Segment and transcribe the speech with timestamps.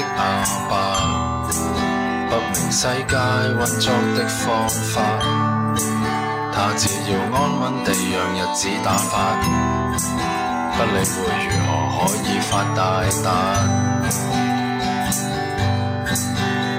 [0.00, 0.02] 的
[2.28, 3.14] 不明世界
[3.48, 4.94] 运作的方法，
[6.52, 9.12] 他只要安稳地让日子打发，
[10.74, 11.14] 不理会
[11.46, 11.72] 如何
[12.08, 12.78] 可以發大
[13.22, 13.26] 達。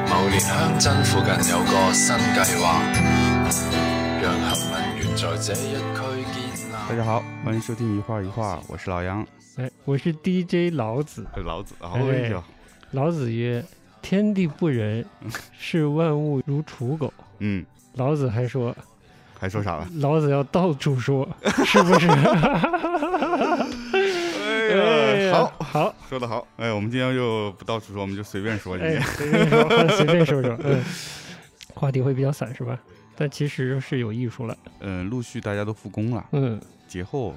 [0.10, 0.46] 某年鄉
[0.78, 2.64] 鎮附近有個新計劃，
[4.22, 4.24] 讓
[4.56, 5.64] 幸運園在這一
[5.96, 5.98] 區
[6.34, 6.68] 建立。
[6.90, 11.26] 大家好，欢迎收听一画一画，我是老杨，哎，我是 DJ 老子。
[11.46, 11.74] 老子。
[11.80, 12.44] 哎哎呦，
[12.96, 13.62] 老子曰
[14.02, 15.06] ：“天地不仁，
[15.60, 17.14] 视万物如刍狗。
[17.40, 17.64] 嗯，”
[17.96, 18.74] 老子还说
[19.38, 21.28] 还说啥了？：“老子要到处说，
[21.66, 22.08] 是不是？”
[24.72, 26.48] 哎呀，好，好，说的好。
[26.56, 30.82] 哎，我们今天就不到处说，我们就随便说今哎，随便说， 随便说说，嗯，
[31.74, 32.80] 话题会比较散是吧？
[33.18, 37.36] 但其实是有艺术了，嗯，陆续大家都复工了，嗯，节后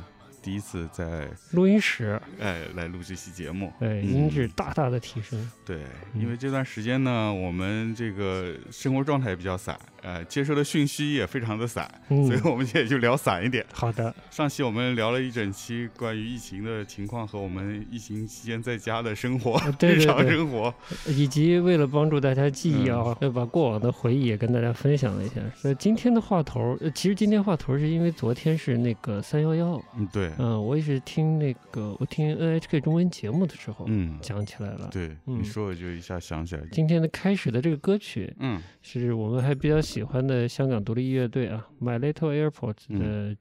[0.49, 3.71] 第一次在录音室，哎来录这期节目。
[3.81, 4.03] 哎，嗯。
[4.03, 5.83] 音质大大的提升，对，
[6.15, 6.23] 嗯。
[6.23, 9.79] 因为这段时间呢，我们这个生活状态也比较散，
[10.09, 13.63] 呃，接收的讯息也非常的散，嗯所以我们现在就聊散一点。
[13.75, 20.73] 好的，上期我们聊了一整期关于疫情的情况和我们疫情期间在家的生活，呃对 日常生活。
[21.07, 25.35] 以及为了帮助大家记忆啊，要把过往的回忆也跟大家分享了一下。
[25.63, 34.89] 那今天的话头，呃其实今天话头是因为昨天是那个三幺幺，嗯，对，嗯，我也是听那个我听 NHK 中文节目的时候嗯，讲起来了。
[34.91, 36.63] 对，嗯你说我就一下想起来。
[36.73, 42.99] 今天的开始的这个歌曲嗯是我们还比较喜欢的香港独立乐队啊，My Little Airport 嗯。
[43.01, 43.37] 的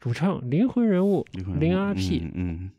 [0.00, 2.70] 主唱灵魂人物离婚零 RP 嗯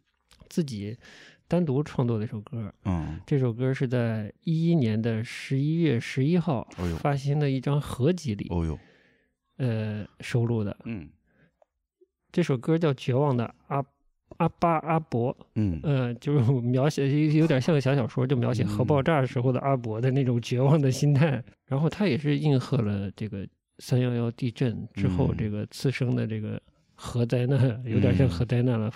[0.47, 0.97] 自己
[1.47, 2.73] 单独创作的一首歌。
[2.85, 3.19] 嗯。
[3.25, 6.67] 这首歌是在一一年的十一月十一号
[6.99, 8.79] 发行的一张合集里，哦呦，
[9.57, 10.77] 呃收录的。
[10.85, 11.09] 嗯。
[12.31, 13.83] 这首歌叫《绝望的阿
[14.37, 15.79] 阿巴阿伯》，嗯。
[15.83, 21.43] 呃，就是描写有点像个小小说，就描写核爆炸时候的阿伯的那种绝望的心态。
[21.65, 23.47] 然后他也是应和了这个
[23.79, 25.37] 三幺幺地震之后嗯。
[25.37, 26.61] 这个次生的这个
[26.95, 28.29] 核灾难，有点像嗯。
[28.29, 28.91] 核灾难了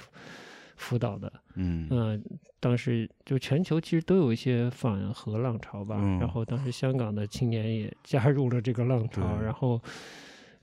[0.76, 1.32] 辅导的。
[1.56, 1.88] 嗯。
[1.90, 2.24] 嗯、
[2.60, 6.20] 当时就全球其实都有一些反核浪潮吧，嗯。
[6.20, 9.82] 然后当时香港的青年也加入了这个浪潮，然后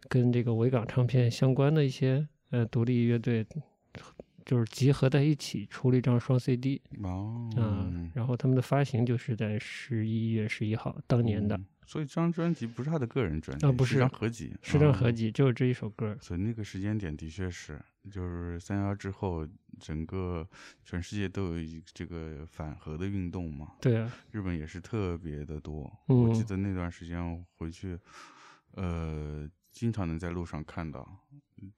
[0.09, 3.47] 跟这个维港唱片相关的一些呃独立乐队，
[4.51, 16.19] 就是集合在一起出了一张双 CD 哦啊、然后他们的发行就是在十一月十一号当年的，嗯所以这张专辑不是他的个人专辑啊不是是张合集，是张啊合集，就是这一首歌。
[16.21, 17.81] 所以那个时间点的确是，
[18.11, 19.47] 就是三幺之后，
[19.79, 20.45] 整个
[20.85, 23.75] 全世界都有一这个反核的运动嘛。
[23.81, 25.89] 对啊，日本也是特别的多。
[26.09, 27.97] 嗯我记得那段时间回去，
[28.73, 31.09] 呃，经常能在路上看到，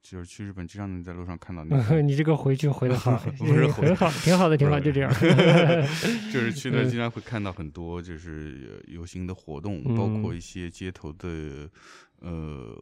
[0.01, 5.11] 就是去日本经常能在路上看到那个， 你这个回去回的好， 不是回很好，挺好的，挺好，就这样。
[6.31, 11.69] 就是去那经常会看到很多就是呃游行的活动，嗯包括一些街头的
[12.21, 12.75] 呃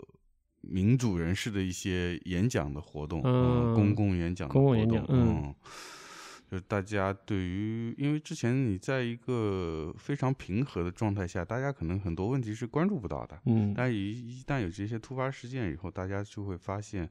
[0.62, 5.56] 民主人士的一些演讲的活动，嗯公共演讲的公共活动演讲嗯嗯。
[6.52, 13.40] 就是大家对于，因为之前你在一个非常平和的状态下，大家可能很多问题是关注不到的。
[13.46, 17.10] 嗯，但一一旦有这些突发事件以后，大家就会发现，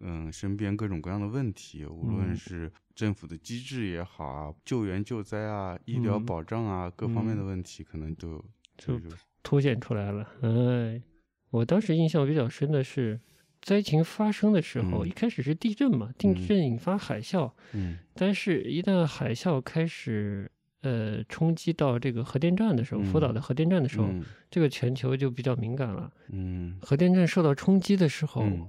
[0.00, 8.44] 嗯，身边各种各样的问题，无论嗯是政府的机制也好啊，救援救灾啊，医疗嗯保障啊，各方面的嗯问题，可能都
[8.76, 9.08] 就就
[9.42, 10.28] 凸显出来了。
[10.42, 11.02] 哎，
[11.48, 13.18] 我当时印象比较深的是，
[13.62, 15.08] 灾情发生的时候，嗯。
[15.08, 16.46] 一开始是地震嘛，地嗯。
[16.46, 17.98] 震引发海啸，嗯。
[18.14, 20.50] 但是一旦海啸开始
[20.82, 23.34] 呃冲击到这个核电站的时候，福岛嗯。
[23.34, 24.24] 的核电站的时候，嗯。
[24.50, 26.12] 这个全球就比较敏感了。
[26.28, 26.76] 嗯。
[26.82, 28.68] 核电站受到冲击的时候，嗯。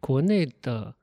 [0.00, 0.96] 国内的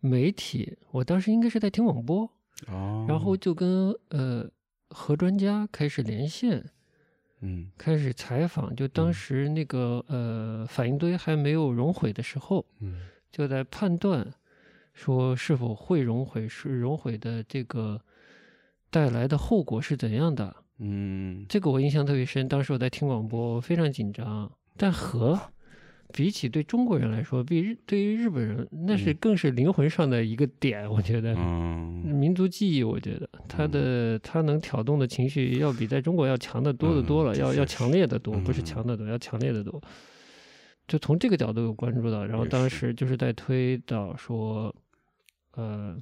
[0.00, 2.30] 媒体，我当时应该是在听广播，
[2.66, 4.50] 哦，然后就跟呃
[4.90, 6.70] 核专家开始连线，
[7.44, 14.26] 嗯开始采访，就当嗯时那个呃反应堆还没有熔毁的时候，嗯就在判断
[14.94, 18.00] 说是否会熔毁，是熔毁的这个
[18.90, 20.56] 带来的后果是怎样的。
[20.78, 24.50] 嗯这个我印象特别深，当时我在听广播，我非常紧张。
[24.76, 25.38] 但核
[26.12, 29.16] 比起对中国人来说，比日对于日本人那是嗯。
[29.20, 31.34] 更是灵魂上的一个点，我觉得。
[31.36, 32.02] 嗯。
[32.04, 38.64] 民族记忆，我觉得他的他能挑动的情绪要比在中国要强的多的多了，嗯要要强烈的多，不是嗯。
[38.64, 39.82] 强的多，要强烈的多。
[40.86, 44.74] 就从这个角度有关注到，然后当时就是在推导说，
[45.52, 45.96] 呃，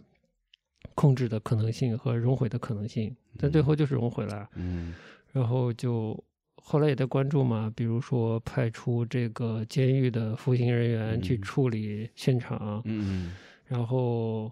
[0.95, 4.49] 控制的可能性和融毁的可能性，但最后就是融毁了。
[4.57, 4.95] 嗯。
[5.33, 6.23] 然后就
[6.65, 11.43] 后来也在关注嘛，比如说派出这个监狱的服刑人员去嗯。
[11.43, 13.35] 处理现场，嗯
[13.67, 14.51] 然后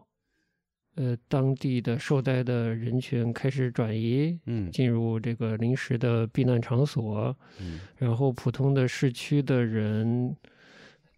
[0.97, 4.71] 呃当地的受灾的人群开始转移，嗯。
[4.71, 7.81] 进入这个临时的避难场所，嗯。
[7.97, 10.37] 然后普通的市区的人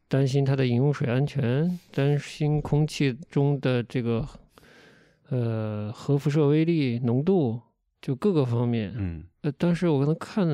[0.08, 4.28] 担心他的饮用水安全，担心空气中的这个
[5.30, 7.60] 呃核辐射威力、浓度，
[8.00, 8.92] 就各个方面。
[8.94, 10.46] 嗯呃，当时我可能看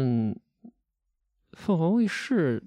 [1.52, 2.62] 凤凰卫视，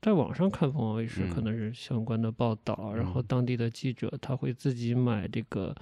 [0.00, 1.44] 在网上看凤凰卫视，可嗯。
[1.44, 3.24] 能是相关的报道，然后嗯。
[3.26, 5.74] 当地的记者他会自己买这个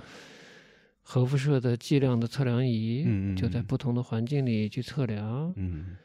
[1.03, 3.05] 核辐射的剂量的测量仪，
[3.37, 5.97] 就在嗯不同的环境里去测量，嗯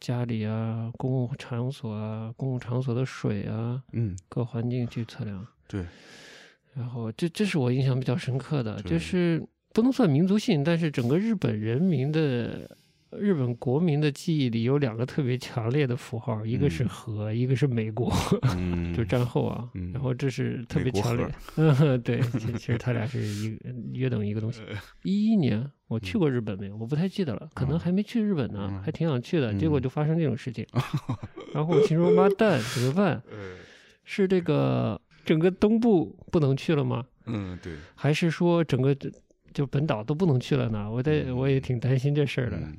[0.00, 5.46] 家里啊、公共场所啊、公共场所的水啊，嗯，各环境去测量。
[5.68, 5.86] 对，
[6.74, 12.76] 然后这这是我印象比较深刻的，就是不能算民族性，但是整个日本人民的
[13.18, 18.12] 日本国民的记忆里有两个特别强烈的符号，一个是嗯核，一个是美国，
[18.56, 24.60] 嗯， 就战后啊，嗯然后这是特别强烈核， 嗯，对，其其实他俩是一个约等于一个东西。
[24.68, 26.76] 呃一一年我去过日本没有？
[26.76, 30.66] 我不太记得了，可能嗯还没去日本呢，嗯还挺想去的，结果嗯就发生这种事情。
[31.54, 33.22] 然后我心说妈蛋，怎么办？
[33.30, 33.56] 呃
[34.08, 37.04] 是这个整个东部不能去了吗？
[37.26, 39.10] 嗯对，还是说整个这
[39.56, 40.90] 就本岛都不能去了呢？
[40.90, 42.58] 我在嗯我也挺担心这事儿的。
[42.58, 42.76] 嗯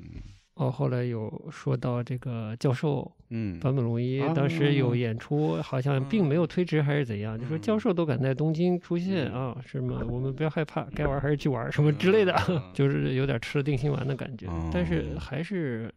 [0.54, 3.58] 哦，后来有说到这个教授嗯。
[3.60, 4.92] 坂本龙一当时有。
[4.92, 9.34] 啊演出，好像并没有推迟还是怎样，就说教授都敢在东京出现嗯。
[9.34, 12.34] 啊，什么我们不要害怕，该玩还是去玩什么之类的，
[12.72, 14.46] 就是有点吃了定心丸的感觉。
[14.72, 15.92] 但是哦还是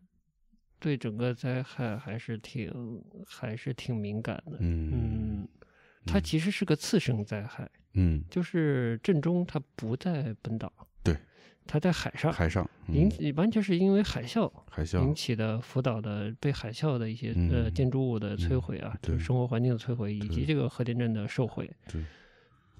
[0.79, 2.71] 对整个灾害还是挺
[3.27, 4.57] 还是挺敏感的。
[4.59, 4.91] 嗯。
[4.93, 5.47] 嗯，
[6.05, 7.69] 它其实是个次生灾害。
[7.93, 10.71] 嗯，就是震中它不在本岛，
[11.03, 11.13] 对，
[11.67, 22.01] 它在海上，海上嗯引起完全是因为海啸引海啸引，起的福岛的被海啸的一些呃嗯建筑物的摧嗯毁啊，就对生活环境的摧毁，以及这个核电站的受毁对、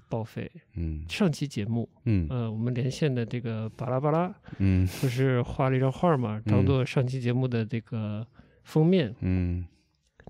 [0.08, 0.50] 报废。
[0.76, 8.26] 嗯上期节目，嗯呃，我们连线的这个巴拉巴拉嗯不是画了一张画嘛，当嗯做上期节目的这个
[8.64, 9.66] 封面，嗯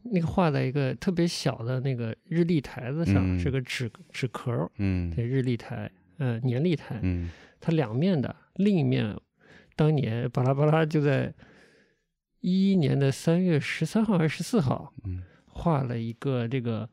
[0.05, 3.39] 那个画在一个特别小的那个日历台子上，嗯。
[3.39, 5.11] 是个纸纸壳儿，嗯。
[5.15, 7.31] 对，日历台，呃，年历台，嗯。
[7.61, 9.17] 它两面的，另一面，
[9.77, 11.33] 当年巴拉巴拉就在
[12.41, 15.23] 一一年的三月十三号还是十四号嗯。
[15.47, 16.89] 画了一个这个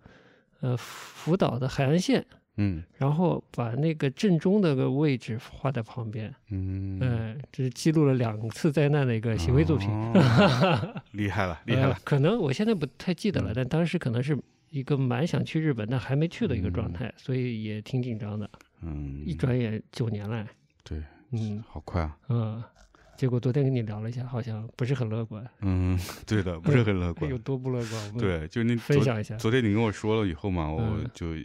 [0.60, 2.26] 呃福岛的海岸线，
[2.60, 2.84] 嗯。
[2.98, 9.90] 然后把那个正中的个位置画在旁边，嗯，嗯、这是记录了两次灾难的一个行为作品。
[9.90, 10.14] 哦
[11.14, 13.54] 厉害了，厉害呃了，可能我现在不太记得了，嗯。
[13.56, 14.38] 但当时可能是
[14.70, 16.94] 一个蛮想去日本但还没去的一个状嗯。
[16.94, 18.50] 态，所以也挺紧张的。
[18.82, 20.46] 嗯，一转眼九年了，
[20.84, 21.02] 对，
[21.32, 21.64] 嗯。
[21.68, 22.64] 好快啊，嗯，
[23.18, 25.46] 结果昨天跟你聊了一下，好像不是很乐观。
[25.62, 27.30] 嗯， 对的，不是很乐观。
[27.32, 28.14] 有，多不乐观？
[28.18, 29.36] 对，就你分享一下。
[29.38, 31.10] 昨天你跟我说了以后嘛，我嗯。
[31.14, 31.36] 就我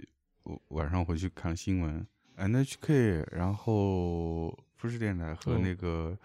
[0.69, 2.07] 晚上回去看新闻
[2.37, 6.17] ，NHK，然后富士电台和哦那个、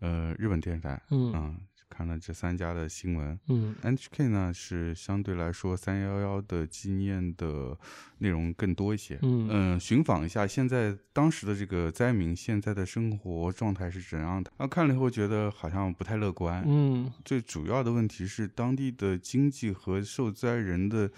[0.00, 1.32] 呃日本电视台，嗯。
[1.34, 1.60] 嗯，
[2.00, 3.38] 看了这三家的新闻。
[3.48, 7.76] 嗯 NHK 呢是相对来说三幺幺的纪念的
[8.18, 14.50] 内容更多一些，嗯嗯，寻访一下现在当时的这个灾民现在的生活状态是怎样的。
[14.56, 21.10] 啊，看了以后觉得好像不太乐观，嗯最主要的问题是，当地的经济和受灾人的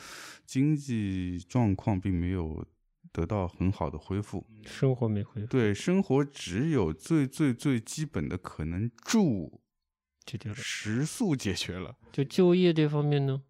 [0.44, 2.66] 经济状况并没有
[3.12, 4.44] 得到很好的恢复。
[4.64, 9.60] 生活没恢复，对，生活只有最最最基本的可能住、
[10.24, 10.54] 就这了。
[10.56, 13.42] 食宿解决了，就就业这方面呢？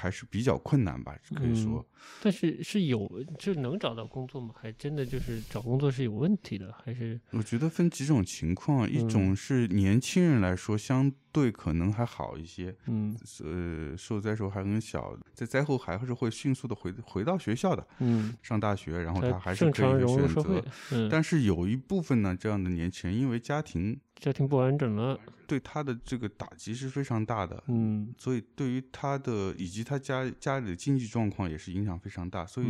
[0.00, 1.84] 还是比较困难吧，可以说。
[2.22, 3.06] 但是是有
[3.38, 4.54] 就能找到工作吗？
[4.58, 13.14] 还真的就是找工作是有问题的，还是我觉得分几种情况，一嗯种是年轻人来说相对可能还好一些，嗯
[13.44, 32.46] 呃，受灾时候还很小，在灾后还是会迅速的回回到学校的，嗯，上大学，然后他还是可以选择。，嗯，但是有一部分呢，这样的年轻人，因为家庭家庭不完整了，对他的这个打击是非常大的，嗯所以对于他的以及他家家里的经济状况也是影响非常大。
[32.46, 32.68] 所以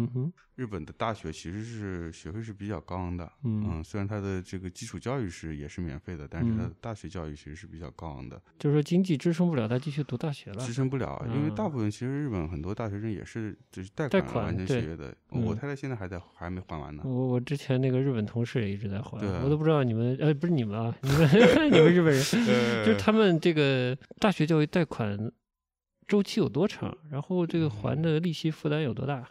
[0.60, 11.24] 日本的大学其实是学费是比较高昂的，嗯，虽然它的这个基础教育是也是免费的，但是它嗯的大学教育其实是比较高昂的，就是说经济支撑不了他继续读大学了支，撑不了。
[11.28, 17.02] 因为嗯大部分其实日本很多大学生也是就是贷贷款完成学业的，嗯我太太现在还在还没还完呢。
[17.06, 21.26] 我我之前那个日本同事也一直在还，我都不知道你们呃不是你们啊，你们
[21.72, 22.22] 你们日本人，
[22.84, 25.32] 就是他们这个大学教育贷款
[26.06, 29.26] 周期有多长，然后这个还的利息负担有多大？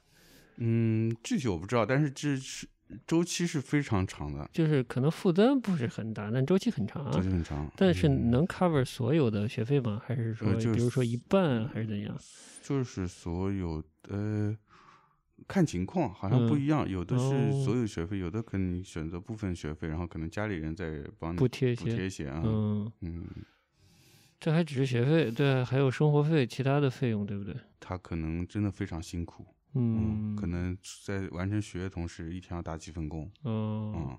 [0.61, 2.67] 嗯，具体我不知道，但是这是
[3.07, 7.21] 周期是非常长的，就是可能负担不是很大，但周期很长周。
[7.21, 7.69] 期很长。
[7.77, 10.01] 但是嗯能 cover 所有的学费吗？
[10.05, 12.17] 还是说，呃就是比如说一半，还是怎样？
[12.61, 14.55] 就是所有呃，
[15.47, 22.41] 看情况，好像不嗯一样，有的是哦所有学费，有的可能选择部分学费，然后可能家里人再帮你补贴一补贴些，一些啊。
[22.43, 23.25] 嗯，嗯，
[24.39, 27.55] 这还只是学费，对，还有生活费，其他的费用，对不对？
[27.79, 34.17] 他可能真的非常辛苦，嗯，可能在完成学业的同时，一天要打几份工，嗯，嗯。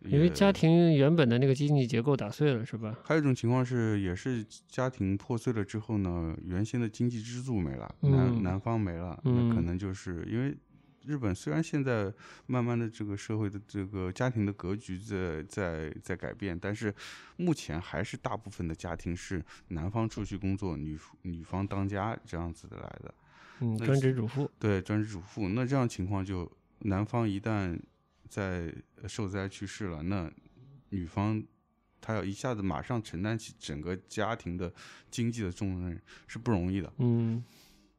[0.00, 2.96] 因为家庭原本的那个经济结构打碎了，是吧？
[3.02, 10.54] 还有一种情况是，也是家庭破碎了之后呢，原先的经济支柱没了，男嗯男方没了，那可嗯能就是因为
[11.06, 12.12] 日本虽然现在
[12.46, 16.94] 慢慢的这个社会的这个家庭的格局在在在改变，但是
[17.36, 23.12] 目前还是大部分的家庭是男方出去工作，女女方当家这样子的来的。
[23.60, 27.78] 嗯，专职主妇，对，专职主妇，那这样情况就男方一旦
[28.28, 28.72] 在
[29.02, 30.30] 呃受灾去世了，那
[30.90, 31.42] 女方
[32.00, 34.72] 她要一下子马上承担起整个家庭的
[35.10, 37.44] 经济的重任是不容易的，嗯。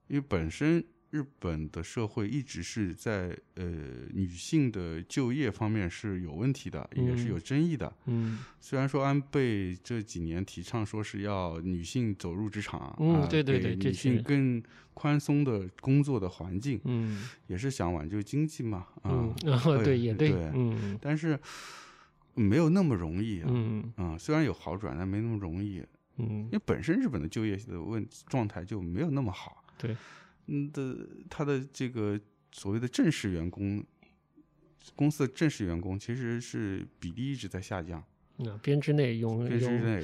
[0.07, 3.65] 因为本身日本的社会一直是在呃
[4.13, 7.29] 女性的就业方面是有问题的，也是嗯。
[7.29, 7.91] 有争议的。
[8.05, 8.39] 嗯。
[8.59, 14.61] 虽然说安倍这几年提倡说是要女性走入职场，嗯啊对对对女性更
[14.93, 17.29] 宽松的工作的环境，嗯。
[17.47, 19.33] 也是想挽救经济嘛，啊、
[19.63, 20.97] 对对也对对，嗯。
[21.01, 21.39] 但是
[22.33, 23.93] 没有那么容易啊，嗯。
[23.95, 25.81] 啊虽然有好转，但没那么容易，
[26.17, 26.43] 嗯。
[26.45, 29.95] 因为本身日本的就业的问状态就没有那么好，对，
[30.47, 30.97] 嗯的
[31.29, 32.19] 他的这个
[32.51, 33.83] 所谓的正式员工，
[34.95, 38.03] 公司的正式员工其实是比例一直在下降，
[38.37, 40.03] 那编制内永永编制内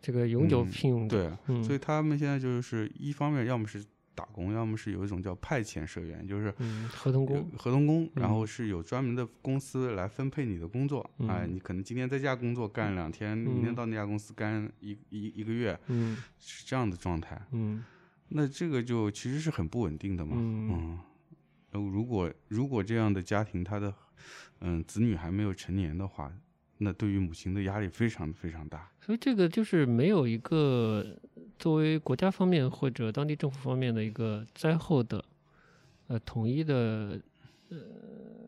[0.00, 11.08] 这个永久嗯聘用的，对，嗯，所以他们现在就是一方面要么是打工，要么是有一种叫派遣社员，就是嗯，合同工，合同工，然嗯后是有专门的公司来分配你的工作。
[11.20, 17.40] 哎，嗯你可能今天在家工作干两天，明天嗯到那家公司干一一一个月，嗯是这样的状态。
[17.52, 17.82] 嗯
[18.28, 20.36] 那这个就其实是很不稳定的嘛。
[20.36, 20.98] 嗯
[21.70, 23.92] 如果如果这样的家庭，他的
[24.60, 26.32] 嗯子女还没有成年的话，
[26.78, 28.90] 那对于母亲的压力非常非常大。
[29.00, 31.04] 所以这个就是没有一个
[31.58, 35.24] 作为国家方面或者当地政府方面的一个灾后的
[36.08, 37.20] 呃统一的
[37.68, 38.47] 呃这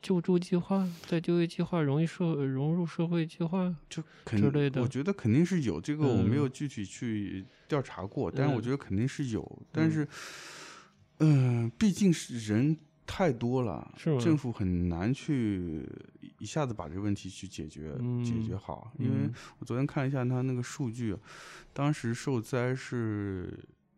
[0.00, 9.62] 救助计划，在就业计划容易社融入社会计划，就肯之类的我觉得肯定是有这个，我没嗯有具体去调查过，但是我嗯觉得肯定是有。
[9.70, 10.08] 但嗯是，
[11.18, 12.76] 嗯、毕竟是人
[13.06, 15.88] 太多了，是政府很难去
[16.38, 17.92] 一下子把这个问题去解决、
[18.24, 18.92] 解决嗯好。
[18.98, 21.16] 因为嗯我昨天看了一下他那个数据，
[21.72, 23.56] 当时受灾是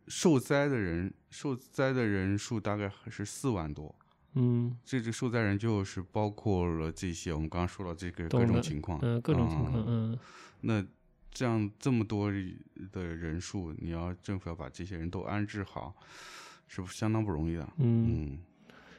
[0.09, 3.95] 受灾的人，受灾的人数大概是四万多。
[4.35, 10.19] 嗯这个受灾人就是包括了这些我们刚刚说到这个各种情况，嗯、各种情况，啊嗯
[10.61, 10.85] 那
[11.31, 12.31] 这样这么多
[12.93, 15.95] 的人数，你要政府要把这些人都安置好，
[16.69, 17.69] 是不是相当不容易的？
[17.79, 18.38] 嗯，嗯，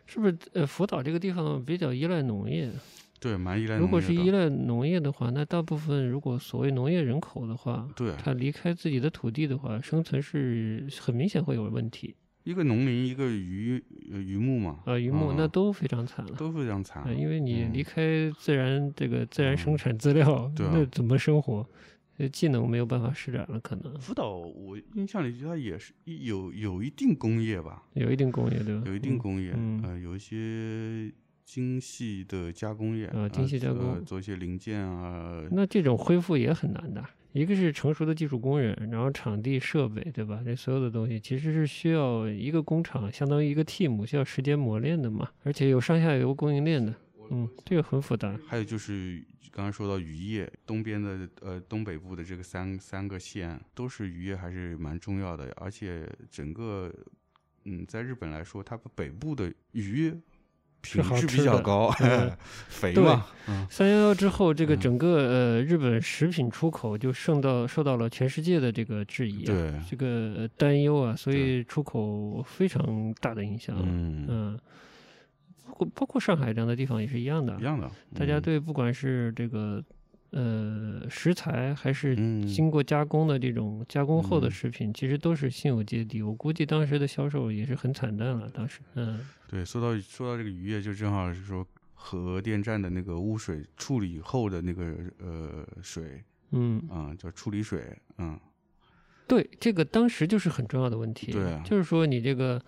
[0.06, 2.72] 是不是呃福岛这个地方比较依赖农业？
[3.20, 12.16] 对，蛮依赖如果是依赖农业的话，那大部分如果所谓农业人口的话，对他离开自己的土地的话，生存是很明显会有问题。
[12.46, 16.32] 一个农民，一个渔呃渔牧嘛，啊，渔牧那啊都非常惨了。
[16.38, 21.68] 都非常惨啊，，因为你嗯离开自然这个自然生嗯产资料，对啊那怎么生活？
[22.18, 28.84] 呃，技能没有办法施展了，可能福岛，我印象里它也是有有一定工业吧，有一定工业，对吧？
[28.86, 31.12] 有一定嗯工业，嗯呃，有一些
[31.44, 37.04] 精细的加工业啊精细加呃工做一些零件啊，那这种恢复也很难的。
[37.36, 40.42] 一个是成熟的技术工人，然后场地设备，对吧？
[40.46, 46.96] 这所有的东西其实是需要一个工厂，相当于一个 team，需要时间磨练的嘛，而且有上下游供应链的。
[47.30, 48.40] 嗯，这个很复杂。
[48.48, 56.90] 还有就是刚刚说到渔业，东边的呃东北部的这个三三个县都是渔业还是蛮重要的，而且整个
[57.66, 60.14] 嗯在日本来说，它北部的鱼
[60.86, 61.92] 品质比较高，
[62.82, 73.76] 对嘛，嗯三幺幺之后，这个嗯整个呃日本食品出口就受到受到了全世界的这个质疑啊，对，这个呃担忧啊，所以出口非常大的影响。
[73.82, 74.60] 嗯，嗯，
[75.68, 79.84] 包括包括上海这样的地方也是一样的一，样的，大家嗯对不管是这个
[80.36, 82.46] 呃食材还是嗯。
[82.46, 84.52] 经过加工的这种加工后的嗯。
[84.52, 86.22] 食品，其实都是心有芥蒂。
[86.22, 89.26] 我估计当时的销售也是很惨淡了，当时，嗯。
[89.48, 98.38] 对，说到说到这个渔业，就正好是说核电站的那个污水处理后的那个呃水嗯，啊、叫处理水，嗯，
[99.28, 101.64] 对，这个当时就是很重要的问题，对啊。
[101.66, 102.62] 就是说你这个。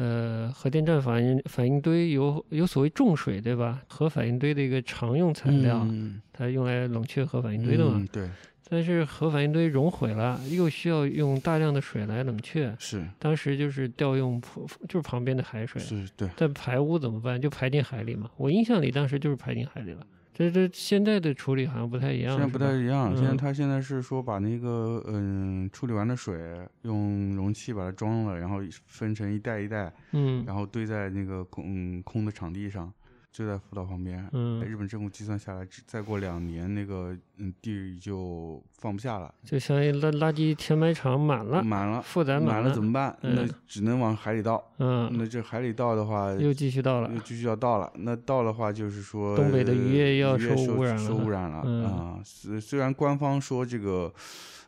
[0.00, 3.82] 呃，核电站反应反应堆有有所谓重水，对吧？
[3.88, 7.94] 核反应堆的一个常用材料，嗯它用来冷却核反应堆的嘛。
[7.96, 8.30] 嗯对，
[8.68, 17.40] 但是核反应堆熔毁了，又需要用大量的水来冷却，是当时就是调用普就是旁边的海水，是，对，但排污怎么办？
[17.40, 18.30] 就排进海里嘛。
[18.36, 20.06] 我印象里当时就是排进海里了。
[20.38, 23.36] 这这现在的处理好像不太一样，现在不太一样，现在嗯。
[23.36, 26.38] 他现在是说把那个嗯处理完的水
[26.82, 30.44] 用容器把它装了，然后分成一袋一袋，嗯。
[30.46, 32.92] 然后堆在那个空嗯空的场地上，
[33.38, 34.28] 就在福岛旁边。
[34.32, 43.16] 嗯，日本政府计算下来，再过两年，那个嗯地就放不下了，就相当于垃垃圾填埋场满了，满了，负载满了了怎么办？
[43.20, 44.60] 那嗯只能往海里倒。
[44.78, 47.92] 嗯，那这海里倒的话，又继续倒了又，继续要倒了。
[47.94, 52.20] 那倒的话，就是说东北的渔业要受受污染了受污染了嗯啊。
[52.24, 54.12] 虽虽然官方说这个，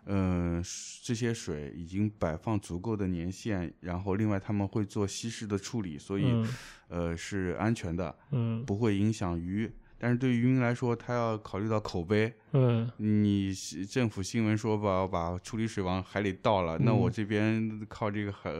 [0.07, 0.63] 嗯、
[1.03, 6.49] 这些水已经摆放足够的年限，然后另外他们会做稀释的处理，所以、嗯
[6.89, 9.71] 呃是安全的，嗯不会影响鱼。
[10.03, 12.33] 但是对于渔民来说，他要考虑到口碑。
[12.53, 13.55] 嗯你
[13.89, 18.51] 政府新闻说把把处理水往海里倒了，那我嗯这边靠这个海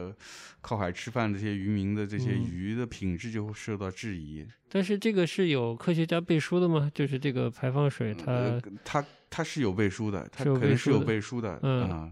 [0.61, 4.47] 靠海吃饭的这些渔民的这些嗯鱼的品质就会受到质疑。
[4.69, 6.91] 但是这个是有科学家背书的吗？
[6.93, 12.11] 就是这个排放水它，呃，它它是有背书的，它肯定是有背书的嗯啊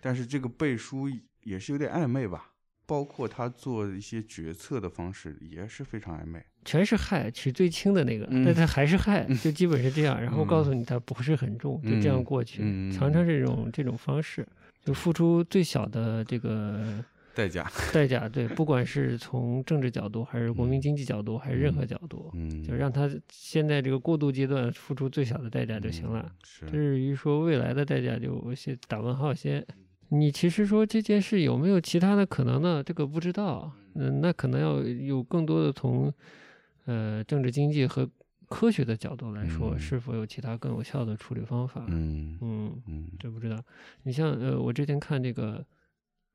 [0.00, 1.10] 但是这个背书
[1.42, 2.52] 也是有点暧昧吧，
[2.86, 6.42] 包括他做一些决策的方式也是非常暧昧。
[6.64, 10.20] 全是氦，取最轻的那个，嗯但它还是氦，就基本是这样。
[10.20, 14.46] 然后告诉你它不是很重，就这样嗯过去，嗯常常这种这种方式，
[14.84, 17.02] 就付出最小的这个
[17.34, 18.28] 代价，代价。
[18.28, 26.30] 对， 不管是从政治角度，还是国民经济角度，还是任何角度，嗯，就让他现在这个过渡阶段付出最小的代价就行了。
[26.70, 29.64] 至于说未来的代价，就先打问号先。
[30.12, 32.82] 你其实说这件事有没有其他的可能呢？
[32.84, 33.72] 这个不知道。
[33.94, 36.12] 嗯，那可能要有更多的从
[36.90, 38.08] 呃政治经济和
[38.48, 41.86] 科学的角度来说，嗯是否有其他更有效的处理方法？
[41.88, 43.62] 嗯嗯，嗯这不知道。
[44.02, 45.64] 你像呃，我之前看这个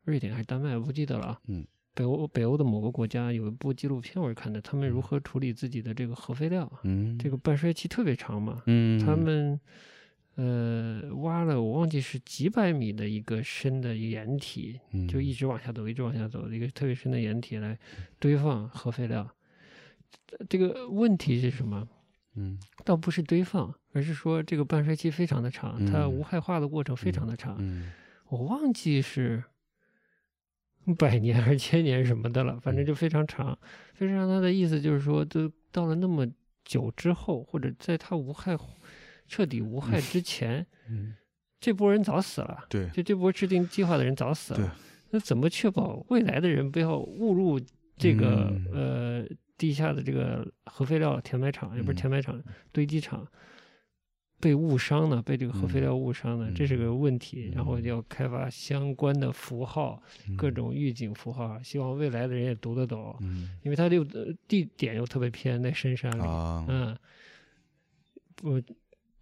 [0.06, 1.42] 瑞典还是丹麦，我不记得了啊。
[1.48, 1.66] 嗯。
[1.98, 6.70] 北欧北欧的某个国家有一部纪录片，我是看的，他们如何处理自己的这个核废料。
[6.84, 9.58] 嗯，这个半衰期特别长嘛，嗯，他们
[10.36, 14.77] 呃挖了我忘记是几百米的一个深的掩体，
[15.08, 17.79] 就一直往下走，一直往下走的一个特别深的掩体来
[18.20, 19.25] 堆放核废料。
[20.38, 21.88] 呃这个问题是什么？
[22.38, 27.56] 嗯倒不是堆放，而是说这个半衰期非常的长，它嗯无害化的过程非常的长。
[27.60, 27.92] 嗯
[28.28, 29.44] 我忘记是
[30.98, 33.58] 百年还是千年什么的了，反正嗯就非常长。
[33.94, 36.28] 非常长，他的意思就是说，都到了那么
[36.64, 38.58] 久之后，或者在它无害、
[39.28, 41.16] 彻底无害之前，嗯，
[41.60, 42.66] 这波人早死了。
[42.70, 44.75] 对就这波制定计划的人早死对了。
[45.12, 47.60] 那怎么确保未来的人不要误入
[47.96, 49.25] 这个、嗯呃
[49.57, 52.41] 地下的这个核废料填埋场，也不是嗯填埋场，
[52.72, 53.25] 堆积场？
[54.41, 55.22] 被误伤呢？
[55.22, 56.51] 被这个核废嗯料误伤呢？
[56.53, 57.50] 这是个问题。
[57.55, 60.03] 然后嗯要开发相关的符号，
[60.37, 63.15] 各种预警符号，希望未来的人也读得懂。
[63.22, 66.96] 嗯因为它这个呃地点又特别偏，在深山里，啊嗯，
[68.35, 68.61] 不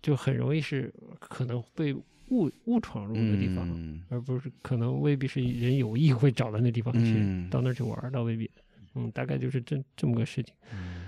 [0.02, 1.94] 就很容易是可能被
[2.30, 8.50] 误误闯入的地方，嗯而不是可能未必是人有意会找到那地方去，嗯到那儿去玩儿，倒未必。
[8.96, 10.54] 嗯，大概就是这这么个事情。
[10.74, 11.08] 嗯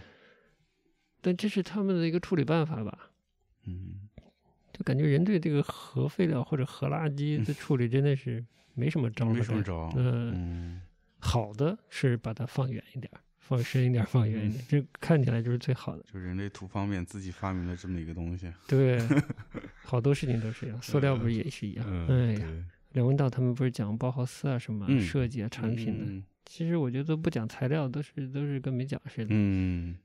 [1.21, 3.10] 但这是他们的一个处理办法吧？
[3.65, 4.08] 嗯
[4.71, 9.41] 就感觉人对这个核废料或者核垃圾的处理真的是没什么招儿没。
[9.41, 10.82] 什么招，嗯嗯
[11.17, 16.04] 好的是把它放远一点儿，放深一点儿，放远一点儿，这看起来就是最好的。
[16.12, 19.00] 就人类图方便自己发明了这么一个东西，对，
[19.84, 21.86] 好多事情都是一样， 塑料不是也是一样？
[21.89, 22.48] 嗯，哎呀，
[22.91, 29.27] 梁文道他们不是讲包豪斯啊什么嗯设计啊产品的，嗯其实我觉得不讲材料都是都是跟没讲似的。
[29.29, 29.97] 嗯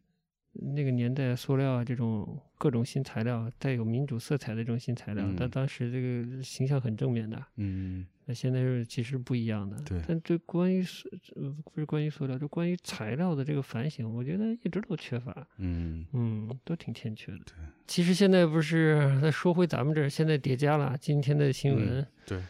[0.53, 7.41] 那个年代塑料啊这种各种新材料，带有民主色彩的这种新材料，嗯但当时这个形象很正面的。
[7.57, 9.77] 嗯那现在是其实不一样的。
[9.85, 15.47] 对但对关于塑呃不是关于塑料，就关于材料的这个反省，我觉得一直都缺乏。
[15.59, 17.39] 嗯嗯，都挺欠缺的。
[17.39, 17.55] 对，
[17.87, 22.43] 其实现在不是，再说回咱们这儿，现在叠加了今天的新闻，嗯对，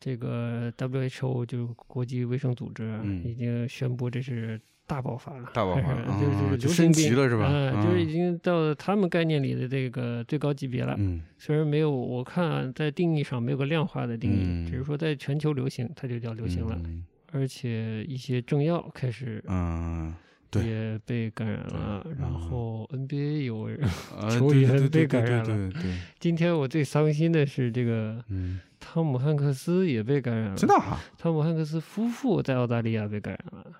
[0.00, 10.94] 这个 WHO 就是国际卫生组织已经宣布这是大爆发了，大爆发 就是就升级了是吧嗯，就是嗯已经到了他们概念里的这个最高级别了。
[10.98, 16.78] 嗯虽然没有，我看在定义上没有个量化的定义，嗯只是说在全球流行，它就叫流行了。
[16.84, 22.40] 嗯而且一些政要开始嗯，对也被感染了，然嗯。
[22.40, 23.68] 后 NBA 有
[24.30, 25.44] 球员被感染了。
[25.44, 30.56] 对对，今天我最伤心的是这个嗯，汤姆汉克斯也被感染了。
[30.56, 33.72] 真的哈，汤姆汉克斯夫妇在澳大利亚被感染了，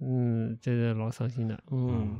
[0.00, 2.16] 嗯，这个老伤心的，嗯，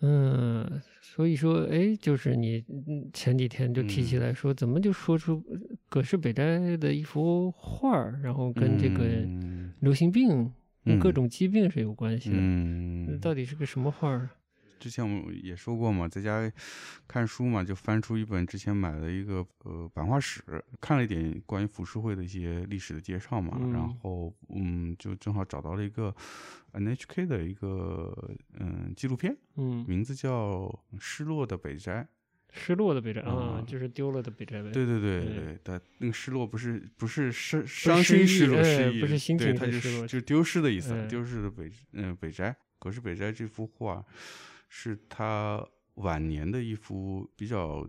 [0.00, 5.42] 嗯，所以说，哎，就是你嗯前几天就提起嗯来说，怎么就说出
[5.88, 9.56] 葛饰北斋的一幅画儿，然后跟这个嗯。
[9.80, 10.52] 流行病、
[10.88, 12.36] 跟各嗯种疾病是有关系的？
[12.36, 14.28] 那嗯，到底是个什么画儿？
[14.80, 16.50] 之前我们也说过嘛，在家
[17.08, 20.40] 看书嘛，就翻出一本之前买的一个呃版画史，
[20.80, 26.14] 看了一点关于浮世绘的一些历史的介绍嘛，然嗯后嗯，就正好找到了一个
[26.72, 28.14] NHK 的一个
[28.60, 30.60] 嗯纪录片，嗯，名字叫
[31.00, 32.02] 《失落的北斋》。
[32.52, 34.70] 失落的北斋啊啊，就是丢了的北斋呗。
[34.70, 42.54] 对对对对对，但那个失落不是不是伤伤心失落，失忆失忆哎不是心对，情它就的失落是就丢失的意思，哎丢失的北嗯、北斋。
[42.78, 44.04] 可是北斋这幅画
[44.68, 47.84] 是他晚年的一幅比较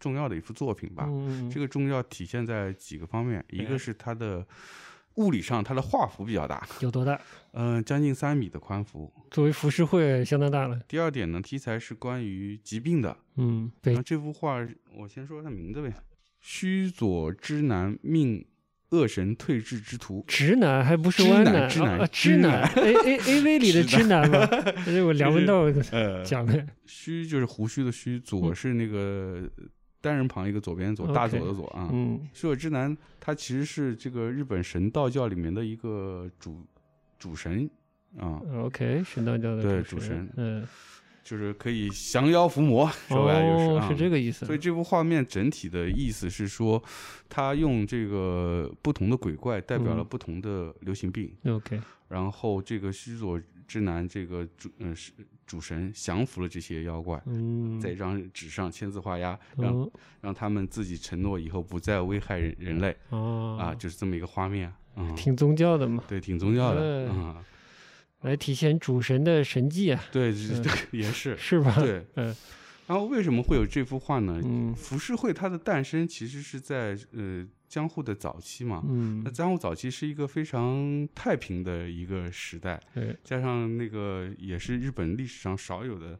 [0.00, 1.06] 重要的一幅作品吧。
[1.08, 4.44] 嗯，这个重要体现在几个方面，一哎个是他的
[5.16, 7.20] 物理上，它的画幅比较大，有多大？
[7.52, 9.12] 嗯、将近三米的宽幅。
[9.30, 10.80] 作为浮世绘相当大了。
[10.88, 15.88] 第二点呢，题材是关于疾病的，嗯，北然后这幅画，我先说它名字呗，
[16.40, 18.44] 《须佐之男命
[18.90, 20.20] 恶神退治之图》。
[20.26, 24.46] 直男还不是弯男，男直男直直男，A A A V 里的直直男嘛，
[24.84, 26.66] 这是我梁文道呃，讲的。
[26.86, 29.48] 须就是胡须的须，左嗯是那个
[30.02, 31.88] 单人旁一个左边左，大左的左啊。
[31.90, 32.20] 嗯。
[32.34, 36.66] 须佐之男他其实是这个日本神道教里面的一个主
[37.18, 37.70] 主神
[38.18, 40.66] 啊，，OK，神道教的对主主神嗯，
[41.22, 44.44] 就是可以降妖伏魔，说白了就是、是这个意思。
[44.44, 46.82] 所以这幅画面整体的意思是说，
[47.28, 50.06] 他用这个不同的鬼怪代表了嗯。
[50.10, 55.12] 不同的流行病，OK，然后这个须佐之男这个主嗯是
[55.46, 67.36] 主神降服了这些妖怪，嗯，在一张纸上签字画押，让、嗯让他们自己承诺以后不再危害人人类哦啊，就是这么一个画面，嗯，挺宗教的嘛，对，挺宗教的，哎嗯，
[68.22, 70.32] 来体现主神的神迹啊，对，
[70.92, 71.74] 也是 是吧？
[71.80, 72.06] 对。
[72.16, 72.34] 嗯
[72.88, 74.40] 然后为什么会有这幅画呢？
[74.44, 79.22] 嗯浮世绘它的诞生其实是在呃江户的早期嘛，嗯。
[79.24, 86.18] 那，江户早期是一个非常太平的一个时代，对，加上那个也是日本历史上少有的，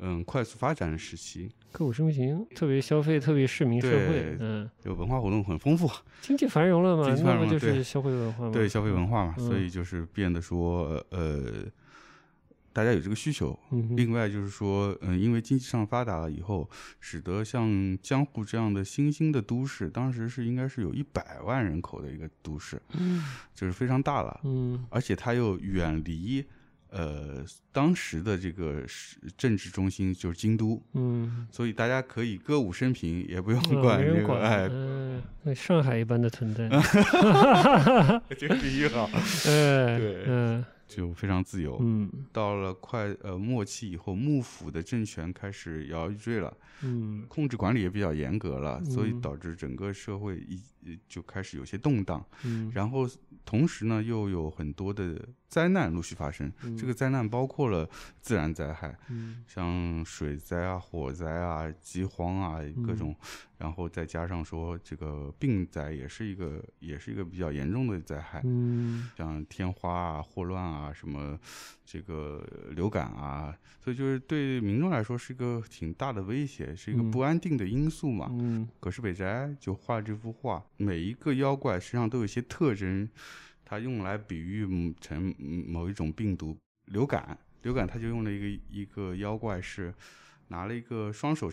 [0.00, 8.50] 嗯，快速发展的时期，歌舞升平，特别消费，特别市民社会，嗯，有文化活动很丰富，经济繁荣了嘛，经济那不就是消费文化吗？
[8.52, 11.64] 对消费文化嘛，所嗯以就是变得说，呃，
[12.72, 13.58] 大家有这个需求。
[13.70, 16.68] 嗯，另外就是说，嗯，因为经济上发达了以后，
[17.00, 23.22] 使得像江户这样的新兴的都市，当时是应该是有一百万人口的一个都市，嗯。
[23.54, 24.40] 就是非常大了。
[24.44, 24.84] 嗯。
[24.90, 26.44] 而且它又远离
[26.90, 28.84] 呃当时的这个
[29.38, 36.68] 政治中心就是京都，嗯，所以大家可以歌舞升平，也不用啊管这没人管，个哎，嗯，那上海一般的存在，
[38.36, 39.08] 这个比喻好，
[39.46, 40.24] 哎， 对。
[40.26, 40.64] 嗯
[40.96, 41.78] 就非常自由。
[41.80, 50.62] 嗯到了快呃末期以后，幕府的政权开始摇摇欲坠了，嗯控制管理也比较严格了，所以嗯导致整个社会一呃
[51.08, 52.24] 就开始有些动荡。
[52.44, 53.08] 嗯，然后
[53.44, 56.52] 同时呢，又有很多的灾难陆续发生。
[56.78, 57.88] 这个灾难包括了
[58.20, 63.14] 自然灾害，嗯像水灾啊、火灾啊、饥荒啊各种，
[63.58, 71.38] 然后再加上说这个病灾也是一个也是一个比较严重的灾害，嗯像天花啊、霍乱啊、什么
[71.84, 78.28] 这个流感啊，所以就是对民众来说是一个挺大的威胁，是一个嗯不安定的因素嘛。
[78.30, 83.08] 嗯葛饰北斋就画这幅画，每一个妖怪身上都有一些特征，
[83.64, 86.56] 它用来比喻嗯成嗯某一种病毒。
[86.86, 89.94] 流感，流感它就用了一个一个妖怪是
[90.48, 91.50] 拿了一个双手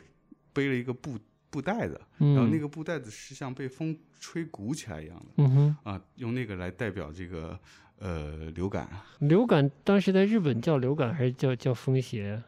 [0.52, 1.18] 背了一个布
[1.50, 7.58] 布袋子，嗯，然后那个布袋子是像被风吹鼓起来一样的嗯哼，啊，用那个来代表这个
[8.00, 8.90] 呃流感。
[9.20, 12.42] 流感当时在日本叫流感还是叫叫风邪？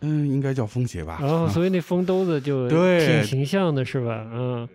[0.00, 1.18] 嗯，应该叫风邪吧。
[1.22, 4.28] 然后所以那风兜子就 对挺形象的是吧？
[4.32, 4.68] 嗯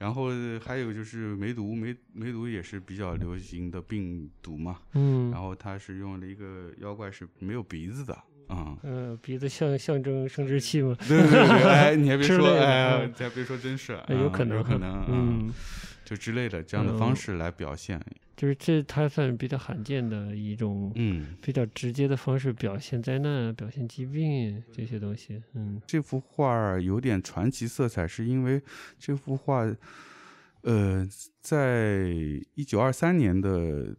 [0.00, 0.30] 然后
[0.64, 4.78] 还有就是梅毒，梅梅毒也是比较流行的病毒嘛。
[4.94, 8.14] 嗯然后它是用了一个妖怪是没有鼻子的
[8.48, 8.74] 啊。
[8.82, 15.54] 嗯，鼻子象象征生殖器嘛，对对对，哎，你还别说，哎，嗯你还别说，真是，哎有可能，啊有可能，嗯嗯，，
[16.10, 18.04] 就之类的这样的方式来表现，
[18.36, 25.40] 就是这它算是比较罕见的一种嗯，比较直接的方式表现灾难、表现疾病这些东西。
[25.54, 25.80] 嗯。
[25.86, 28.60] 这幅画儿有点传奇色彩，是因为
[28.98, 29.72] 这幅画，
[30.62, 31.08] 呃，
[31.40, 32.08] 在
[32.54, 33.96] 一九二三年的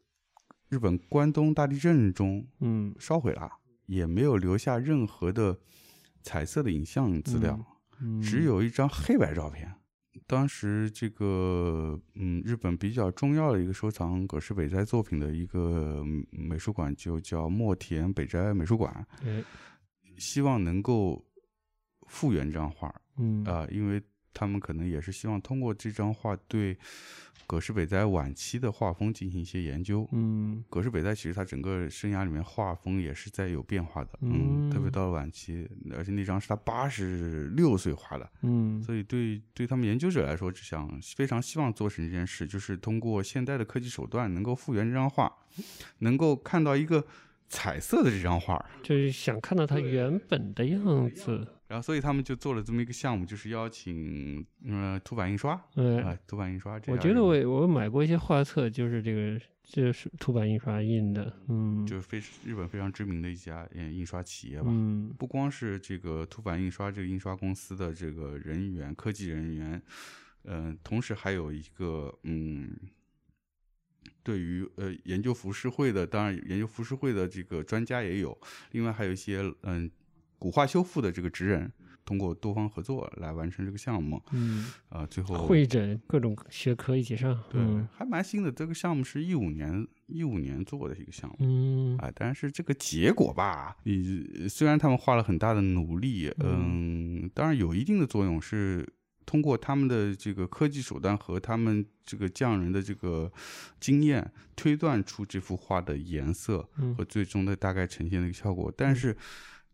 [0.67, 2.93] 日本关东大地震中嗯。
[3.00, 3.50] 烧毁了，
[3.86, 5.58] 也没有留下任何的
[6.24, 7.58] 彩色的影像资料，
[8.02, 9.74] 嗯，只有一张黑白照片。
[10.32, 19.06] 当时这个嗯，日本比较重要的一个收藏葛饰北斋作品的一个嗯美术馆，就叫墨田北斋美术馆。
[19.26, 19.44] 哎
[20.17, 21.22] 希望能够
[22.08, 24.02] 复原这张画儿嗯啊、因为
[24.34, 26.78] 他们可能也是希望通过这张画对
[27.48, 30.08] 葛饰北斋晚期的画风进行一些研究。
[30.13, 45.30] 嗯葛饰北斋其实他整个生涯里面画风也是在有变化的，嗯，特别嗯到了晚期，而且那张是他八十六岁画的，嗯所以对对他们研究者来说，只想非常希望做成这件事，就是通过现代的科技手段，能够复原这张画，
[46.00, 47.06] 能够看到一个
[47.50, 48.65] 彩色的这张画儿。
[48.82, 51.46] 就是想看到它原本的样子。
[51.71, 55.63] 然后，所以他们就做了这么一个项目，就是邀请呃凸版印刷啊、
[56.03, 57.62] 哎，凸版印刷这我觉得我。
[57.62, 64.65] 我买过一些画册，就是这个这是凸版印刷印的，嗯，就是非日本非常知名的一家嗯印刷企业吧。
[64.67, 65.13] 嗯。
[65.17, 69.81] 不光是这个凸版印刷这个印刷公司的这个人员、科技人员，
[70.43, 72.75] 嗯、同时还有一个嗯，
[74.21, 78.38] 对于呃研究浮世绘的，当然研究浮世绘的这个专家也有，
[78.71, 79.89] 另外还有一些嗯
[80.41, 81.71] 古画修复的这个职人，
[82.04, 91.36] 通过多方合作来完成这个项目，嗯，啊、最后会诊各种学科一起上，对、嗯还蛮新的，这个项目是一五年一五年做的一个项目。
[91.41, 98.84] 嗯啊，但是这个结果吧，你虽然他们花了很大的努力，嗯，当然有一定的作用，是
[99.27, 103.32] 通过他们的这个科技手段和他们这个匠人的这个
[103.80, 108.73] 经验，推断出这幅画的颜色嗯和最终的大概呈现的一个效果。
[108.75, 109.15] 但是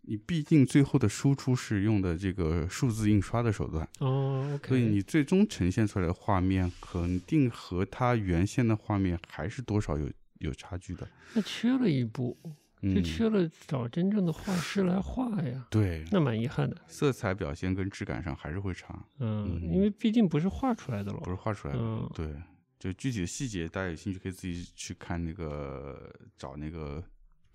[0.10, 11.06] 你毕竟最后的输出是用的这个数字印刷的手段，哦，OK，所以你最终呈现出来的画面肯定和它原先的画面还是多少有有差距的。
[11.34, 12.38] 那缺了一步，
[12.82, 21.80] 就嗯，缺了找真正的画师来画呀，对，那蛮遗憾的，色彩表现跟质感上还是会差，嗯，嗯因为毕竟不是画出来的了，不是画出来的。
[21.82, 22.34] 嗯对，
[22.80, 27.04] 就具体的细节，大家有兴趣可以自己去看那个找那个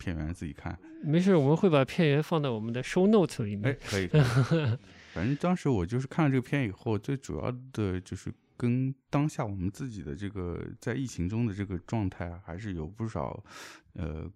[0.03, 0.77] 片源自己看。
[1.05, 4.07] 没事，我们会把片源放到我们的 show notes 里哎面，，可以。
[4.09, 4.23] 可以
[5.15, 13.45] 反正当时我就是看了这个片以后，最主要的就是跟当下我们自己的这个在疫情中的这个状态啊，还是有不少
[13.93, 14.31] 呃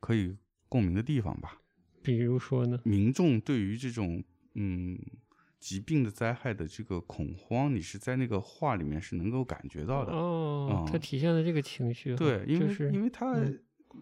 [0.00, 0.34] 可以
[0.68, 1.60] 共鸣的地方吧。
[2.02, 4.24] 比如说呢，民众对于这种
[4.54, 4.98] 嗯
[5.60, 10.12] 疾病的灾害的这个恐慌，你是在那个画里面是能够感觉到的。
[10.12, 13.60] 哦，它嗯体现了这个情绪，对，因为、就是因为它、嗯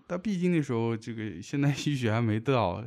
[0.08, 2.82] 他毕竟那时候这个现代医学还没到，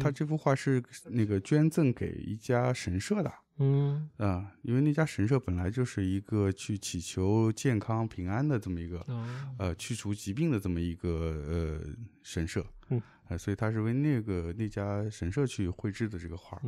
[0.00, 0.14] 他嗯。
[0.14, 3.32] 这幅画是那个捐赠给一家神社的。
[3.58, 4.08] 嗯。
[4.16, 9.26] 啊、因为那家神社本来就是一个去祈求健康平安的这么一个，哦，
[9.58, 11.10] 呃，去除疾病的这么一个
[11.48, 11.80] 呃
[12.22, 16.62] 神社，嗯，呃，所以他是为那个那家神社去绘制的这个画儿，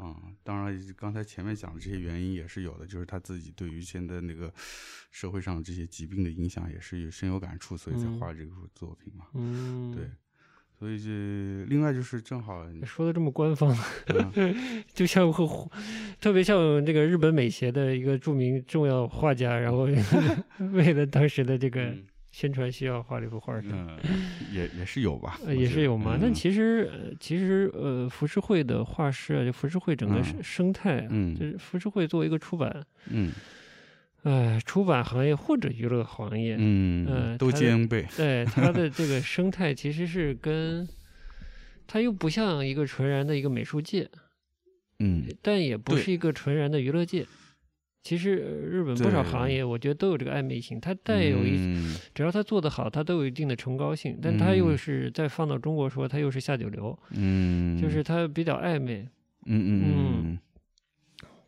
[0.00, 4.52] 嗯啊、当然刚才前面讲的这些原因也是有的，就是他自己对于现在那个
[5.10, 10.08] 社会上这些疾病的影响也是有深有感触，所以才嗯画这幅作品嘛，嗯，对，
[10.78, 13.76] 所以这另外就是正好，说的这么官方，
[14.36, 15.44] 嗯就像会，
[16.20, 16.56] 特别像
[16.86, 19.88] 这个日本美协的一个著名重要画家，然后
[20.72, 22.06] 为了当时的这个嗯
[22.38, 23.98] 宣传需要画了一幅画儿，嗯，
[24.52, 26.16] 也也是有吧，呃，也是有嘛。
[26.20, 33.32] 但嗯其实，呃其实，呃，浮世绘的画师啊，就浮世绘整个嗯生生态啊，嗯就是浮世绘作为一个出版，嗯
[34.22, 40.88] 哎，出版行业或者娱乐行业，嗯，都兼备，对它的这个生态其实是跟，
[41.88, 44.08] 它又不像一个纯然的一个美术界，
[45.00, 47.26] 嗯但也不是一个纯然的娱乐界。
[48.08, 54.78] 其实呃日本不少行业，我觉得都有这个暧昧性，它带有一，嗯只要它做得好，它都有一定的崇高性，但它又嗯。
[54.78, 59.06] 是再放到中国说，它又是下九流，嗯，就是它比较暧昧。
[59.44, 60.38] 嗯嗯嗯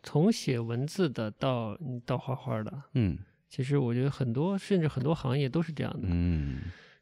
[0.03, 3.17] 从写文字的到到画画的，嗯。
[3.49, 6.07] 其实我觉得很多，甚至很多行业都是这样的。
[6.11, 6.59] 嗯。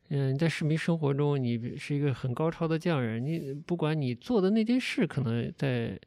[0.07, 5.99] 嗯，在市民生活中，你是一个很高超的匠人，你不管你做的那件事，可能在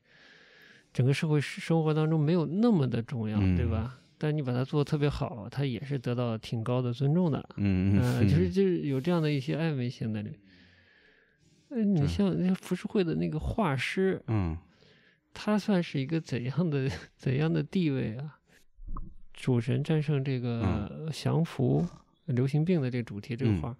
[0.92, 3.98] 整个社会生活当中没有那么的重要，对嗯吧？
[4.18, 7.44] 但你把它做得特别好，它也是得到挺高的尊重的。
[7.56, 10.38] 嗯嗯、就是就是有这样的一些暧昧性在里面。
[11.70, 14.56] 嗯，你像那浮世绘的那个画师，嗯
[15.34, 18.38] 他算是一个怎样的怎样的地位啊？
[19.32, 21.84] 主神战胜这个降服
[22.26, 23.76] 流行病的这个主题这个嗯画，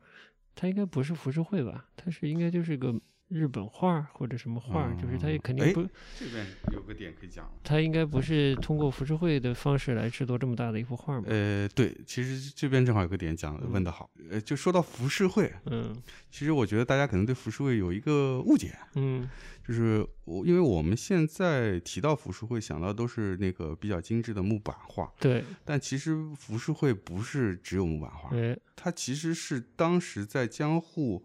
[0.55, 1.87] 他应该不是浮世绘吧？
[1.95, 2.99] 他是应该就是个
[3.33, 5.83] 日本画或者什么画，就是他也肯定哎不，
[6.19, 7.53] 这边有个点可以讲了。
[7.65, 11.27] 他应该不是通过浮世绘的方式来制作这么大的一幅画嘛？
[11.29, 14.11] 呃，对，其实这边正好有个点讲，问得好。
[14.31, 15.97] 呃，就说到浮世绘，嗯
[16.31, 19.29] 其实我觉得大家可能对浮世绘有一个误解，嗯
[19.67, 31.25] 就是我因为我们现在提到浮世绘，想到都是那个比较精致的木板画，对，但其实浮世绘不是只有木板画，哎，它其实是当时在江户，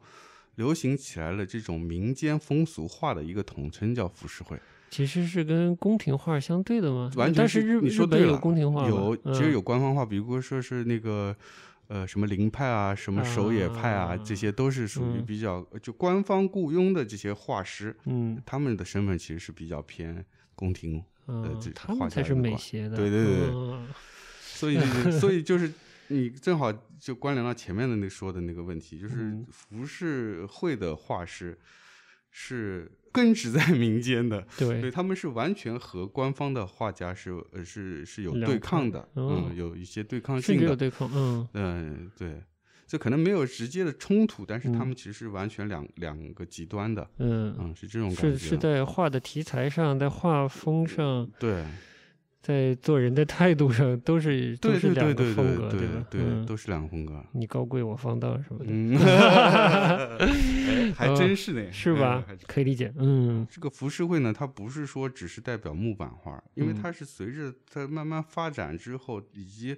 [0.57, 4.59] 流行起来了这种民间风俗画的一个统称，叫浮世绘。
[4.91, 7.09] 其实是跟宫廷画相对的吗？
[7.15, 11.35] 完全但是日你说日本有宫廷画有，其实嗯有官方画，比如说是那个。
[11.89, 20.21] 呃，什么林派啊，什么守野派啊，啊这些都是属于嗯比较、就官方雇佣的这些画师，嗯他们的身份其实是比较偏
[20.53, 22.97] 宫廷，嗯这，他们才是美协的。
[22.97, 23.87] 对对对对嗯
[24.41, 24.77] 所以
[25.17, 25.71] 所以就是
[26.09, 29.45] 你正好就关联到前面的那说的那个问题，就是嗯。
[29.51, 31.57] 浮世绘的画师
[32.29, 41.09] 是根植在民间的，对，对，他们是完全和官方的画家是呃是是有对抗的，哦嗯，有一些对抗性的，至有对抗。
[41.13, 41.47] 嗯。
[41.53, 42.41] 嗯，对，
[42.85, 44.87] 这可能没有直接的冲突，但是他嗯。
[44.87, 48.85] 们其实是完全两两个极端的，嗯，嗯，是这种感觉，是是在。
[48.85, 51.65] 画的题材上，在画风上，对，
[52.47, 56.07] 在做人的态度上，都是都对是两对对对个风格，对吧？
[56.09, 56.45] 对，嗯。
[56.45, 60.17] 都是两个风格，你高贵，我放荡什么的，
[60.95, 62.23] 还真是呢，哎是吧？
[62.47, 62.93] 可以理解。
[62.97, 63.45] 嗯。
[63.51, 66.79] 这个浮世绘呢，它不是说只是代表木板画，因为嗯。
[66.81, 69.75] 它是随着它慢慢发展之后，以及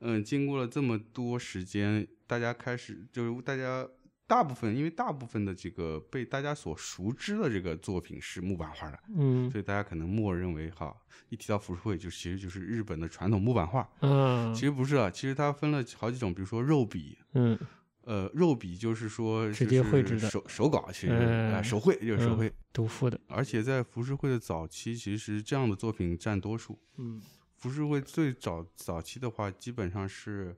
[0.00, 3.88] 嗯，经过了这么多时间，大家开始就是大家
[4.26, 9.50] 大部分，因为大部分的这个被大家所熟知的这个作品是木板画的，嗯。
[9.50, 10.96] 所以大家可能默认为哈，
[11.28, 14.54] 一提到浮世绘就其实就是日本的传统木板画，嗯。
[14.54, 17.58] 其，实不是啊，其实它分了好几种，比如说肉笔，嗯。
[18.04, 26.78] 呃，肉笔就是说直就是接绘制的手手稿，其实手绘就是手嗯绘，杜甫的，而且在浮世绘的早期，其实这样的作品占多数。
[26.96, 27.20] 嗯。
[27.58, 30.56] 浮世绘最早早期的话，基本上是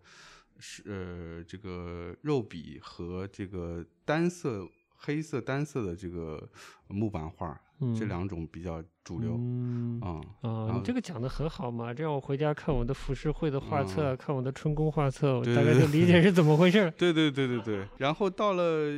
[0.67, 6.49] 是呃这个肉笔和这个单色黑色单色的这个
[6.89, 10.01] 木板画、嗯，这两种比较主流嗯
[10.41, 16.91] 啊、你这个讲的很好嘛，这样我回家看我的浮世绘的画册，嗯看我的春宫画册，我大概就理解是怎么回事。
[16.97, 17.87] 对对对对对。
[17.99, 18.89] 然后到了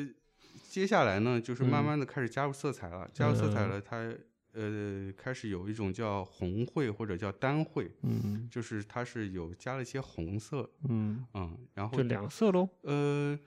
[0.68, 4.14] 接下来呢，就是慢嗯慢的开始加入色彩了，加入色彩嗯了，它
[4.56, 7.90] 呃开始有一种叫红绘或者叫单绘。
[8.02, 12.68] 嗯就是它是有加了一些红色，嗯，嗯，然后就两色喽。
[12.82, 13.38] 呃，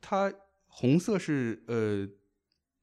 [0.00, 0.32] 它
[0.66, 2.08] 红色是呃，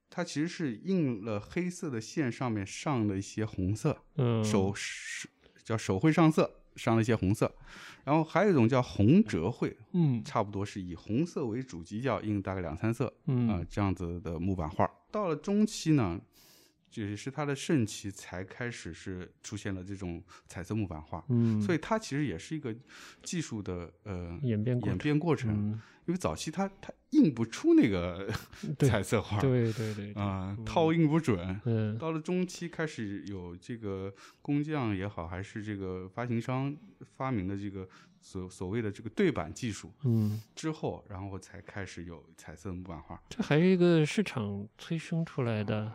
[0.10, 5.28] 它其实是印了黑色的线上面上了一些红色，嗯，手是
[5.64, 7.56] 叫手绘上色，上了一些红色，
[8.04, 14.90] 然后还有一种叫红折绘，嗯差不多是以红色为主基调，印大概两三色嗯啊、嗯这样子的木板画。
[15.12, 16.22] 到了中期呢。
[17.02, 22.76] 也是它的盛期才开始是出现了这种彩色木板画，嗯，所以它其实也是一个
[23.24, 24.98] 技术的呃演演变过程。
[24.98, 28.30] 变过程，嗯，因为早期它它印不出那个
[28.80, 31.62] 彩色画，对对对，对啊、嗯套印不准。
[31.66, 36.76] 嗯到了中期开始有这个工匠也好，还是这个发行商
[37.18, 37.88] 发明的这个
[38.22, 43.22] 所所谓的这个对版技术嗯，之后，然后才开始有彩色木板画。
[43.30, 45.92] 这还是一个市场催生出来的，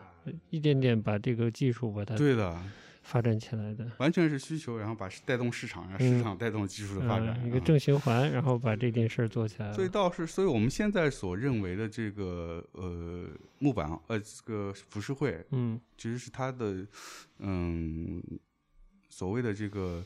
[0.50, 2.56] 一点点把这个技术把它对的，
[3.02, 3.90] 发展起来的。
[3.98, 7.38] 完全是需求，然后把带动市场，让嗯市场带动技术的发展。
[7.42, 9.74] 嗯，一个啊正循环，然后把这件事儿做起来了。
[9.74, 13.26] 所以倒是，所以我们现在所认为的这个呃
[13.58, 16.86] 木板呃这个浮世绘，嗯其实是它的
[17.38, 18.22] 嗯
[19.08, 20.04] 所谓的这个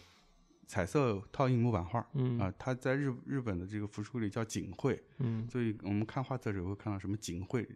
[0.67, 2.07] 彩色套印木板画。
[2.15, 7.69] 嗯啊，它在日日本的这个浮世绘里叫锦绘，嗯，所以我们看画册时候会看到什么锦绘，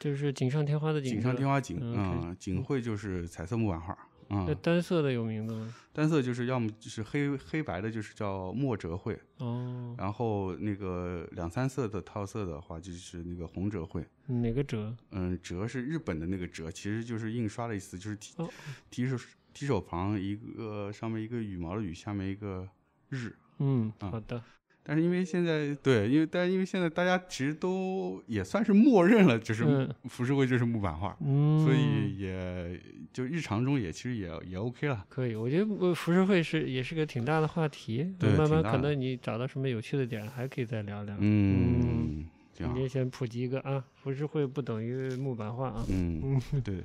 [0.00, 3.96] 就是锦上添花的锦锦上添花锦，嗯嗯，锦绘就是彩色木板画，
[4.28, 5.74] 那嗯，单色的有名字吗？
[5.92, 14.02] 单色就是要么就是黑黑白的，就是叫墨折绘，哦，然后那个两三色的套色的话，就是那个红折绘。
[14.26, 14.96] 哪个折？
[15.10, 18.48] 嗯，折是日本的那个折，其实就是印刷的意思，就是提哦
[18.88, 19.16] 提手
[19.52, 22.66] 提手旁一个上面一个羽毛的羽，下面一个
[23.08, 23.36] 日。
[23.58, 24.42] 嗯，啊好的。
[24.90, 32.80] 但是因为现在对，因为但是因为现在大家其实都也算是默认了，就是嗯浮世绘就是木板画，嗯，所以也
[33.12, 35.06] 就日常中也其实也也 OK 了。
[35.08, 35.36] 可以。
[35.36, 41.14] 我觉得呃浮世绘是也是个挺大的话题，对慢慢可能你找到什么有趣的点，还可以再聊聊。
[41.20, 46.82] 嗯，这样今，天先普及一个啊，浮世绘不等于木板画啊，嗯，对，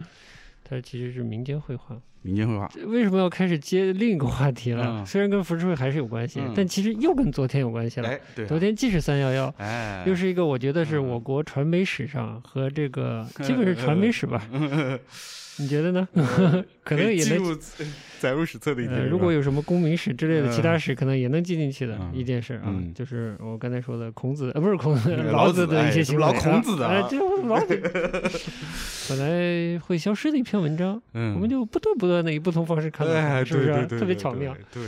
[0.67, 1.95] 它其实是民间绘画。
[2.23, 4.83] 民间绘画，为什么要开始接另一个话题了？
[4.87, 8.09] 嗯虽然跟浮世绘还是有关系，嗯但其实又跟昨天有关系了。
[8.09, 14.41] 哎，对啊，昨天既是三幺幺，哎，又是一个我觉得是嗯我国传媒史上和这个 基本是传媒史吧？
[15.57, 16.07] 你觉得呢？
[16.83, 17.59] 可能也能
[18.19, 27.81] 载入史册的一天呃，如果有什么公民史之类的其他嗯史，可能也能记进去的嗯一件事啊，嗯就是我刚才说的孔子，呃，不是孔子，嗯老老子的一些哎怎么老孔子的啊哎，这老子
[29.09, 34.55] 本来会消失的一篇文章，嗯，我们就不断不断的以不同方式看到它，哎，是不是特别巧妙？
[34.73, 34.81] 对，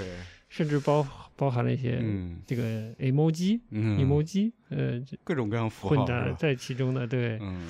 [0.50, 1.06] 甚至包
[1.36, 2.64] 包含了一些嗯这个
[2.96, 7.62] emoji、嗯 emoji，呃各种各样符号，混杂在其中的，对，嗯，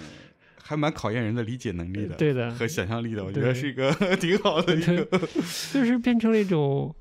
[0.67, 5.05] 还蛮考验人的理解能力的，对的和想象力的，我觉得是一个 挺好的一个，
[5.73, 6.93] 就是变成了一种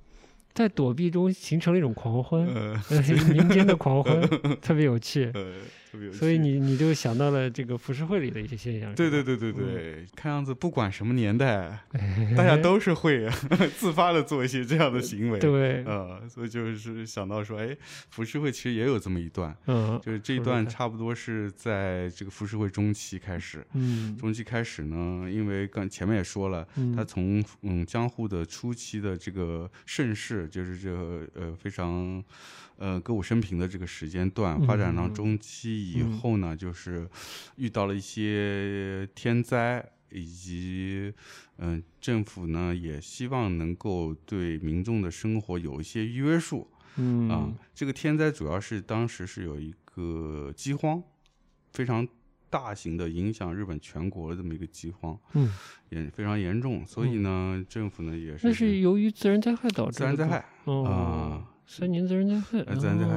[0.55, 2.47] 在躲避中形成了一种狂欢，
[3.33, 4.21] 民间的狂欢，
[4.63, 5.31] 特别有趣。
[5.35, 5.53] 呃，
[5.97, 6.19] 特别有趣。
[6.19, 13.29] 所以你你就想到了这个浮世绘里的一些现象，对对对对对，看样子不管什么年代， 哎大家都是会
[13.79, 15.39] 自发的做一些这样的行为。
[15.41, 17.75] 对，呃，所以就是想到说，哎，
[18.11, 23.67] 浮世绘其实也有这么一段，嗯就是这一段差不多是在这个浮世绘中期开始。
[23.75, 32.23] 嗯中期开始呢，因为刚前面也说了，嗯它从嗯江户的初期的这个盛世，就是这个呃非常
[32.79, 37.09] 呃歌舞升平的这个时间段，发展到嗯中期以后呢，就是
[37.57, 41.13] 遇到了一些天灾，以及
[41.59, 47.53] 嗯、政府呢也希望能够对民众的生活有一些约束嗯啊。
[47.75, 51.03] 这个天灾主要是当时是有一个饥荒，
[51.73, 52.07] 非常。
[52.49, 55.53] 大型的影响日本全国的这么一个饥荒，嗯，
[55.91, 63.13] 也非常严重，所以呢，政府呢也是那是由于自然灾害导致的自然灾害哦啊，三年自然灾害，呃，自然灾害。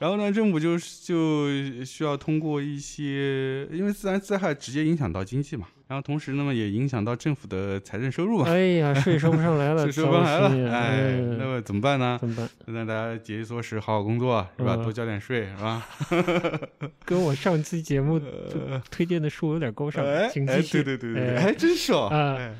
[0.00, 12.18] 然后呢，政府就就需要通过一些，因为自然灾害直接影响到经济嘛，然后同时那么也影响到政府的财政收入嘛，哎呀，税收不上来了， 税收不上来了哎，嗯那么怎么办呢？
[12.20, 12.48] 怎么办？
[12.66, 14.74] 那大家节衣缩食，好好工作，是吧？
[14.76, 15.86] 嗯多交点税，是吧？
[17.06, 18.20] 跟我上期节目
[18.68, 20.32] 呃推荐的书有点勾上哎，哎。
[20.34, 22.52] 对对对对，对哎还真是哦，啊哎。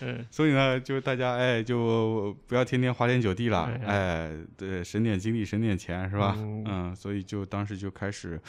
[0.00, 6.34] 嗯所以呢，就大家哎，就不要天天花天酒地了，哎哎，对，省点精力，省点钱，是吧？
[6.38, 6.64] 嗯。
[6.66, 8.40] 嗯，所以就当时就开始，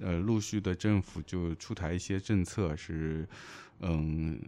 [0.00, 3.28] 呃，陆续的政府就出台一些政策，是
[3.80, 4.40] 嗯，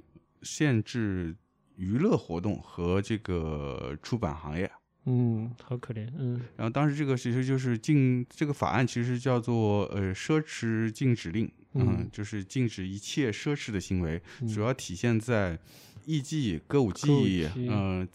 [0.43, 1.35] 限制
[1.77, 4.71] 娱乐活动和这个出版行业。
[5.07, 6.41] 嗯，好可怜，嗯。
[6.57, 14.49] 然后当时这个其实就是禁这个法案，其实叫做呃奢侈禁止令，嗯，嗯就是禁止一切奢侈的行为，嗯。
[14.49, 15.59] 主要体现在
[16.11, 18.07] 艺伎、歌舞伎，伎嗯、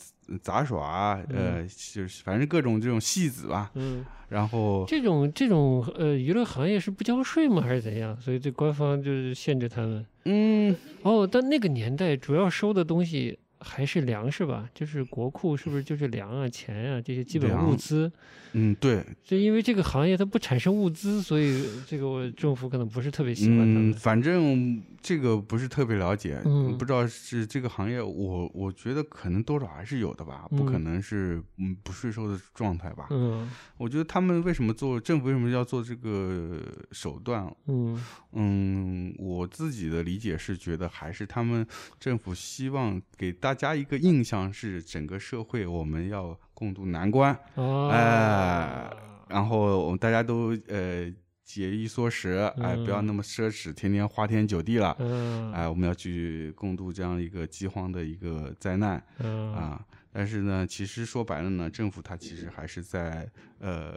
[0.41, 3.72] 杂耍，呃，就是反正各种这种戏子吧。
[3.76, 7.62] 嗯， 然后这种这种呃娱乐行业是不交税吗？
[7.62, 8.20] 还是怎样？
[8.20, 10.06] 所以这官方就是限制他们。
[10.26, 14.70] 嗯，哦，但那个年代主要收的东西还是粮食吧？
[14.74, 18.11] 就是国库是不是就是粮啊、钱啊这些基本物资？
[18.57, 33.07] 嗯，对，就因为这个行业它不产生物资，所以这个我政府可能不是特别喜欢他嗯，反正这个不是特别了解，嗯不知道是这个行业，我我觉得可能多少还是有的吧，不可嗯能是嗯不税收的状态吧。
[33.09, 36.61] 嗯我觉得他们为什么做政府为什么要做这个
[36.93, 37.53] 手段？
[37.68, 38.01] 嗯
[38.32, 41.66] 嗯，我自己的理解是觉得还是他们
[41.99, 48.91] 政府希望给大家一个印象是整个社会我们要共度难关，哦，哎
[49.30, 51.12] 然后我们大家都呃
[51.43, 53.06] 节衣缩食，哎，不要嗯。
[53.08, 54.95] 那么奢侈，天天花天酒地了。
[54.99, 55.51] 嗯。
[55.53, 59.53] 哎，我们要去共度这样一个饥荒的一个灾难嗯。
[59.53, 59.84] 啊！
[60.12, 63.30] 但是呢，其实说白了呢，政府它其实还是在
[63.60, 63.93] 呃，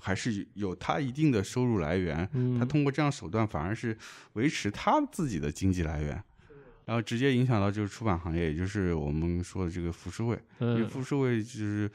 [0.00, 3.96] 还是有它一定的收入来源，嗯，它通过这样手段反而是
[4.32, 6.22] 维持它自己的经济来源，
[6.84, 11.90] 然后直接影响到就是出版行业，也就是我们说的这个浮世绘，因为嗯浮世绘就是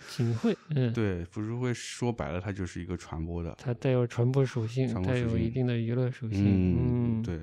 [0.76, 7.40] 嗯，对浮世绘说白了，它就是一个传播的，它带有传播属性，带有一定的娱乐属性，嗯，嗯，对。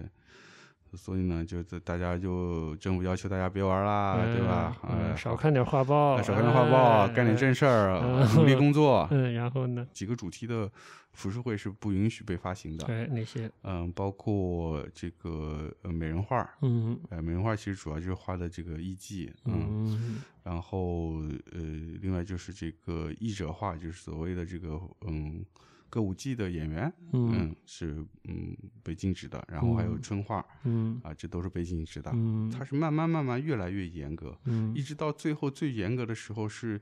[0.94, 4.74] 所以呢，就是大家就政府要求大家别玩啦，对吧？
[4.88, 9.06] 嗯，呃，少看点画报，哎少看点画报，干点正事儿，嗯努力工作。
[9.10, 9.86] 嗯，然后呢？
[9.92, 10.70] 几个主题的
[11.16, 16.96] 浮世绘是不允许被发行的，对，那些，嗯，包括这个呃美人画，嗯。
[17.08, 20.22] 呃，美人画其实主要就是画的这个艺伎，嗯，嗯。
[20.44, 21.14] 然后
[21.52, 21.60] 呃，
[22.02, 25.42] 另外就是这个译者画，就是所谓的这个嗯
[25.88, 27.30] 歌舞伎的演员，嗯。
[27.32, 30.44] 嗯，是嗯被禁止的，然后还有嗯春画。
[30.64, 31.00] 嗯。
[31.02, 32.10] 啊，这都是被禁止的。
[32.14, 34.74] 嗯，它是慢慢慢慢越来越严格，嗯。
[34.76, 36.80] 一直到最后最严格的时候是，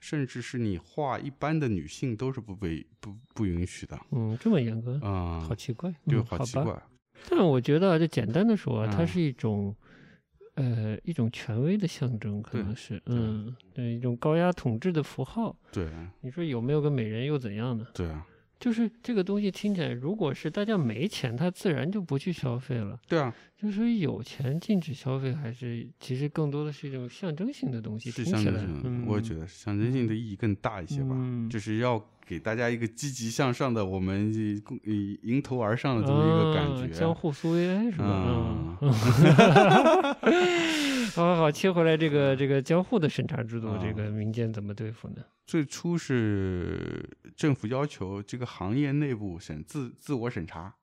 [0.00, 6.82] 甚至是你画一般的女性都是不被不不允许的，嗯这么严格，啊、好奇怪，对嗯好奇怪，
[7.28, 9.74] 但我觉得啊，就简单的说啊，它嗯是一种，
[10.56, 15.56] 呃，一种权威的象征，可能是，嗯，对，一种高压统治的符号。
[15.72, 15.88] 对
[16.20, 17.86] 你说有没有个美人又怎样呢？
[17.94, 18.26] 对啊，
[18.58, 22.98] 就是这个东西听起来，如果是大家没钱，他自然就不去消费了。
[23.08, 31.50] 对啊，就是有钱禁止消费，还是其实更多的是一种象征性的东西，是象征性我也觉得象征性的意义更大一些吧，嗯。
[31.50, 34.32] 就是要给大家一个积极向上的，我们
[34.84, 38.06] 以迎头而上的这么一个感啊觉，江户苏维埃是吧？
[38.06, 38.90] 嗯嗯
[41.14, 45.22] 好好好，切回来这个这个交互的审查制度，这啊个民间怎么对付呢？
[45.46, 50.74] 最初是政府要求这个行业内部审自自我审查，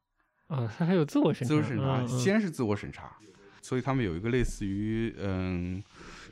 [0.48, 3.18] 啊，它还有自我审查，自我审查啊先是自我审查，
[3.62, 5.84] 所以他们有一个类似于嗯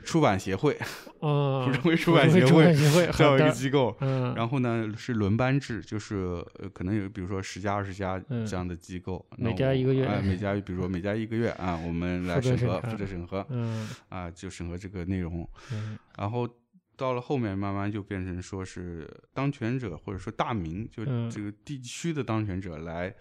[0.04, 0.74] 出版协会，
[1.20, 3.95] 啊， 福州出版版协会版协会，这样一个，机构。
[4.00, 6.16] 嗯，然后呢是轮班制，就是
[6.60, 8.45] 呃可能有比如说十家二十家嗯。
[8.45, 10.06] 这样的机构，每家一个月。
[10.06, 13.88] 哎每家比如说每家一个月啊，我们来审核，负责审核嗯。
[14.10, 15.47] 啊，就审核这个内容。
[15.72, 15.97] 嗯。
[16.18, 16.47] 然后
[16.95, 21.30] 到了后面，慢慢就变成说是当权者或者说大名，就嗯。
[21.30, 23.14] 这个地区的当权者来，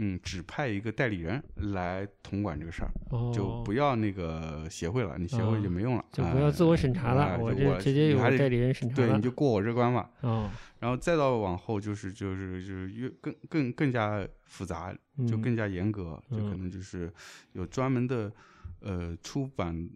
[0.00, 10.08] 嗯，指派一个代理人来统管这个事儿，哦，就不要那个协会了，你协会就没用了，就不要自我审查了，我哎就这直接有代理人审查对，你就过我这关吧。
[10.20, 14.92] 哦，然后再到往后就是就是就是越更更更加复杂，
[15.26, 17.12] 就嗯更加严格，就可嗯能就是
[17.54, 18.32] 有专门的
[18.80, 19.90] 呃出版。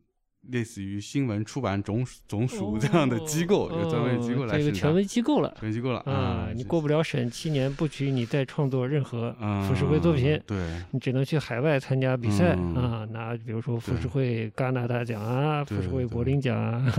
[0.50, 4.64] 类似于新闻出版总总署这样的机构，有专门机构哦来审查。
[4.64, 6.48] 这个权威机构了权威机构了啊！
[6.54, 16.92] 你过不了审，七年不许你再创作任何嗯浮世绘作品，对，你只能去海外参加比赛嗯啊，拿比如说浮世对绘戛纳大奖啊，浮世绘柏林奖啊。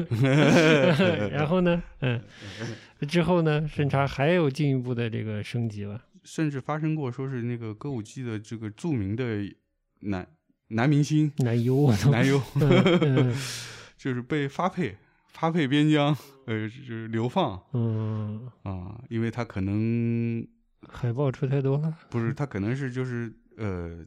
[1.30, 2.22] 然后呢，嗯，
[3.08, 6.00] 之后呢，审查还有进一步的这个升级吧？
[6.24, 9.44] 甚至发生过说是那个歌舞伎的这个著名的
[10.00, 10.26] 男
[10.74, 11.32] 男明星。
[11.38, 11.92] 男优。
[12.12, 12.42] 男优，
[13.98, 14.96] 就是被发配
[15.28, 16.16] 发配边疆，
[16.46, 17.62] 呃，就是流放。
[17.74, 20.46] 嗯，啊，因为他可能
[20.90, 24.06] 海报出太多了，不是他可能是就是呃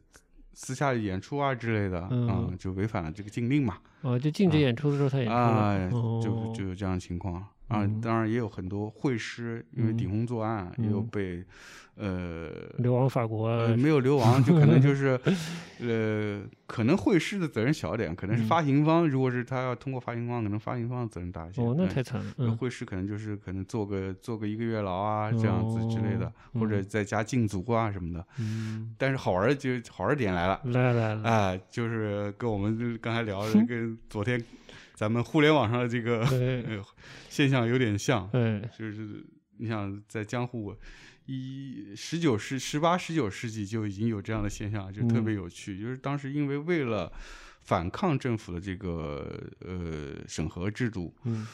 [0.53, 3.77] 私下演出啊之类的啊嗯，就违反了这个禁令嘛。
[4.01, 4.59] 哦，就禁止啊。
[4.59, 6.21] 演出的时候他演出啊了，，哦。
[6.23, 8.01] 就就有这样的情况啊嗯。
[8.01, 11.43] 当然也有很多会师因为嗯顶风作案，也有嗯被
[11.95, 15.19] 呃流亡法国没有流亡，就可能就是，
[15.81, 21.61] 呃，可能会师的责任小点，可能是嗯发行方，如果是他要通过发行方，可能发行方的责任大一些。
[21.61, 28.23] 哦，那嗯太惨了，会师可能就是可能做个做个一个月牢啊，这样子之类的，哦或者嗯在家禁足啊什么的。
[28.39, 34.39] 嗯，但是好玩就好玩儿点来了，来来来，哎，就是跟我们刚才聊的， 跟昨天
[34.97, 36.83] 咱们互联网上的这个，呃
[37.29, 39.23] 现象有点像，哎，就是
[39.59, 40.75] 你想在江户，
[41.27, 45.35] 一十九世、十八、十九世纪就已经有这样的现象，就特别嗯。
[45.35, 45.79] 有趣。
[45.79, 47.13] 就是当时因为为了
[47.61, 51.45] 反抗政府的这个呃审核制度，嗯。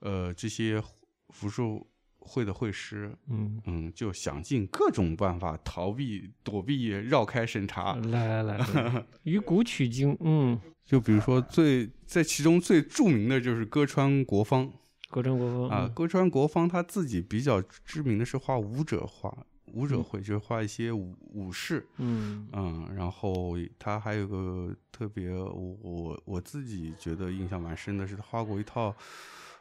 [0.00, 0.82] 呃这些
[1.28, 1.86] 福寿
[2.20, 7.94] 会的会师，嗯，嗯，就想尽各种办法逃避、躲避、绕开审查。
[7.96, 14.70] 来来来，于 古取经，嗯，就比如说最在其中最著名的就是歌川国芳。
[15.08, 19.36] 歌川国芳啊，，歌川国芳他自己比较知名的是画武者画，
[19.72, 28.94] 武者嗯绘就是画一些武武士，嗯嗯，然后他还有个特别，我我我自己觉得印象蛮深的是，他画过一套，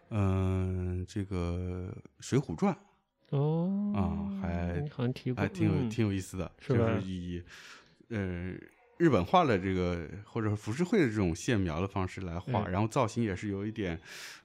[0.10, 2.74] 嗯，这个《水浒传》
[3.38, 7.44] 哦，啊还好像提过，还挺有、嗯挺有意思的，是就是以
[8.10, 8.54] 呃
[8.98, 14.00] 日本画的这个或者浮世绘的这种线描的方式来画，嗯然后造型也是有一点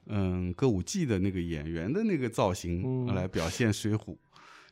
[0.05, 4.15] 嗯歌舞伎的那个演员的那个造型、嗯来表现水浒。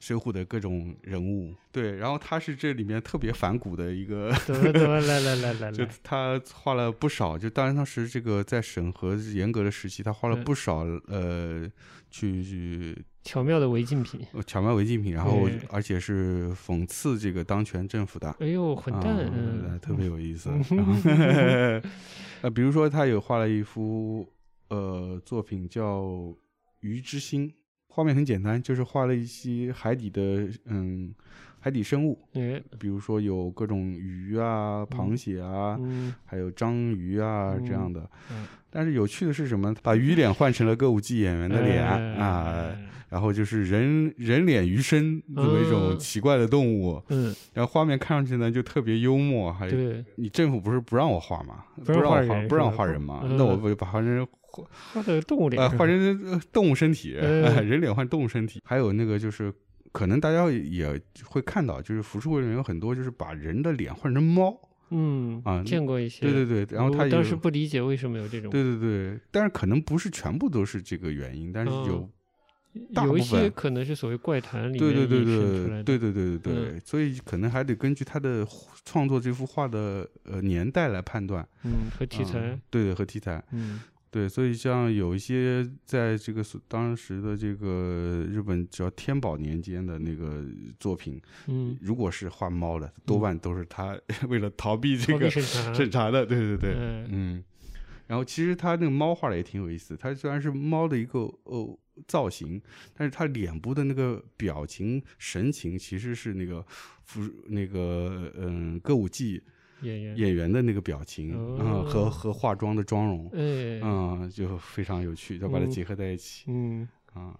[0.04, 5.72] 水浒的各种人物，对，然后他是这里面特别反骨的一个，怎么怎么来来来来。
[5.72, 11.72] 就，他画了不少，就当然当时这个在审核严格的时期，他画了嗯不少，呃，
[12.12, 20.50] 去去巧妙的违禁品，呃巧妙违禁品，然后而且是讽刺这个当权政府的，哎呦，混蛋，特别有意思。
[20.70, 21.82] 嗯
[22.44, 24.28] 呃，比如说他有画了一幅
[24.68, 26.02] 呃作品叫
[26.82, 27.50] 《鱼之心》，
[27.96, 31.14] 画面很简单，就是画了一些海底的嗯
[31.60, 38.02] 海底生物，哎，比如说有各种鱼啊、螃蟹啊，嗯还有章鱼啊这样的。
[38.32, 39.72] 嗯但是有趣的是什么？
[39.84, 47.00] 把鱼脸换成了歌舞伎演员的脸啊，哎然后就是人人脸鱼身这么一种嗯奇怪的动物。
[47.10, 51.64] 嗯，然后画面看上去呢就特别幽默，还有，你政府不是不让我画吗？
[51.86, 53.22] 不让画让我画，不让画人吗？
[53.24, 54.28] 嗯那我不把画成
[54.62, 58.62] 画的动物脸呃是吧，画成呃动物身体，人脸换动物身体。
[58.64, 59.52] 还有那个就是，
[59.92, 64.56] 可能大家也会看到，就是浮世绘里面有很多就是把人的脸换成猫
[64.92, 72.10] 嗯啊见过一些，对对对，然后他当时不理解为什么有这种，对对对，但是可能不是全部都是这个原因，但是嗯有。
[72.92, 78.44] 大有一些可能是所谓怪谈里面对对对对来，对对对对所以可能还得根据他的
[78.84, 83.80] 创作这幅画的呃年代来判断嗯，和题材嗯，对对和题材，嗯
[84.14, 90.46] 对，所以像有一些在这个当时的这个日本只要天宝年间的那个
[90.80, 94.00] 作品，嗯，如果是画猫的，多半都是他
[94.30, 97.08] 为了逃避这个审查，的，对对对，嗯。
[97.10, 97.44] 嗯。
[98.06, 102.62] 然后其实他那个猫画的也挺有意思，它虽然是猫的一个呃造型，
[102.94, 106.64] 但是它脸部的那个表情神情其实是那个
[107.06, 109.42] 服那个嗯歌舞伎
[109.84, 111.58] 演员，演员的那个表情哦。
[111.60, 115.70] 嗯和和化妆的妆容，哎，嗯就非常有趣，就把它嗯。
[115.70, 117.38] 结合在一起嗯，啊。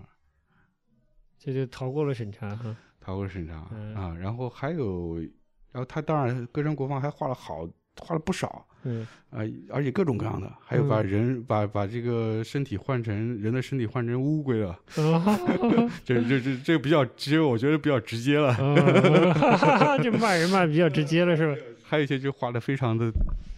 [1.38, 2.76] 这就逃过了审查哈。
[3.00, 3.96] 逃过审查嗯。
[3.96, 5.18] 啊，然后还有，
[5.72, 7.68] 然后他当然歌山国防还画了好
[8.00, 15.38] 画了不少嗯，啊，而且各种各样的，还有把嗯人把把这个身体换成人的身体换成乌龟了， 啊，
[16.04, 18.50] 这这这这个比较直，我觉得比较直接了。
[18.50, 21.62] 啊 这骂人骂的比较直接了是吧？
[21.84, 23.12] 还有一些就画的非常的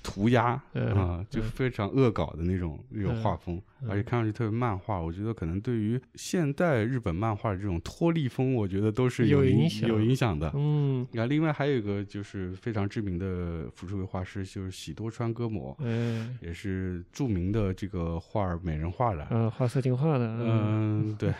[0.03, 4.99] 涂鸦嗯啊，就嗯非常恶搞的那种那种嗯画风，嗯而且看上去特别漫画。
[4.99, 10.51] 我觉得可能对于现代日本漫画的这种脱力风，我觉得都是有影响有影响的。
[10.53, 19.25] 嗯，然后另外还有一个就是非常知名的浮世绘画师，就是喜多川歌模，嗯，也是著名的这个画美人画的。
[19.31, 21.33] 嗯，画色情画的，嗯嗯，对。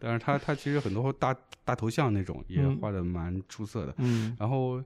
[0.00, 3.94] 但是 他他其实很多大大头像那种也嗯画的蛮出色的。
[3.98, 4.82] 嗯然后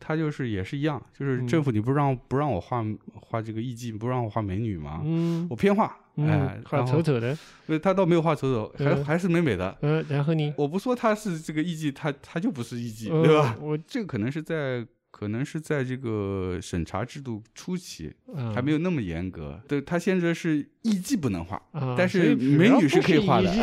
[0.00, 2.84] 他就是也是一样，就是嗯政府你不让不让我画
[3.14, 5.00] 画这个艺妓，不让我画美女吗？
[5.04, 5.84] 嗯我偏画，
[6.16, 7.36] 哎嗯，，画丑丑的，
[7.66, 9.74] 对他倒没有画丑丑，还嗯还是美美的。
[9.82, 13.56] 嗯，然后你，我不说他是这个艺妓，他他就不是艺妓，呃对吧？
[13.60, 14.86] 我这个可能是在
[15.18, 23.54] 可能是在这个审查制度初期啊还没有那么严格，对他现在是艺妓不能画，啊，但是美女是可以画的艺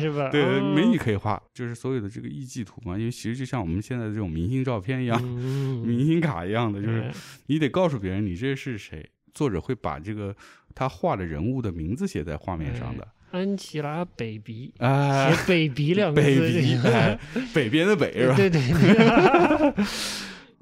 [0.00, 0.28] 是吧？
[0.28, 7.12] 对，啊美女可以画，就是所有的这个艺妓图嘛，因为其实就像我们现在这种明星照片一样，嗯， 明星卡一样的，就是哎
[7.46, 10.34] 你得告诉别人你这是谁，作者会把这个
[10.74, 17.18] 他画的人物的名字写在画面上的，安琪拉北鼻，哎，写北鼻两个字，北鼻，哎，
[17.54, 18.34] 北边的北是吧？
[18.34, 19.84] 对对对，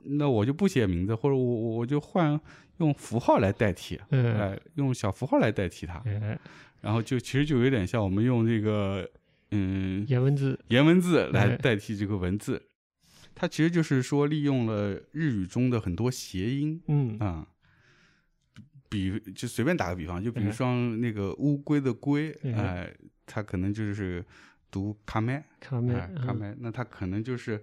[0.08, 2.40] 那我就不写名字，或者我我我就换
[2.78, 6.38] 用符号来代替，嗯，哎，用小符号来代替它，哎。
[6.82, 9.10] 然后就其实就有点像我们用这个
[9.50, 11.56] 嗯颜文字，颜文字来哎。
[11.56, 12.62] 代替这个文字，
[13.34, 17.18] 它其实就是说利用了日语中的很多谐音嗯。
[17.18, 17.46] 啊、
[18.88, 22.94] 比就随便打个比方，就比如嗯说那个乌龟的龟，嗯哎、
[23.24, 24.24] 它可能就是
[24.70, 26.36] 读卡麦，卡梅哎，卡嗯。
[26.36, 27.60] 麦，那它可能就是。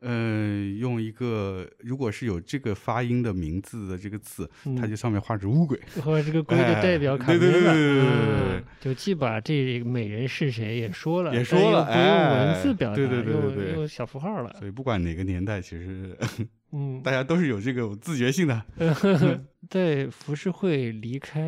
[0.00, 16.16] 呃，用一个如果是有这个发音的名字的这个字，它嗯就上面画着乌龟，或者这个龟的代表卡哎对对梅了，对对对对对嗯就既把这美人是谁也说了，也说了用文字哎表达，对对对对对用用小符号了，所以不管哪个年代，其实
[16.72, 18.62] 嗯，大家都是有这个自觉性的。
[19.68, 21.40] 在浮世绘离开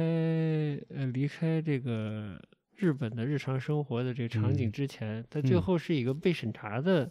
[0.95, 2.41] 呃离开这个
[2.77, 7.11] 日本的日常生活的这个场景嗯之前，它最嗯后是一个被审查的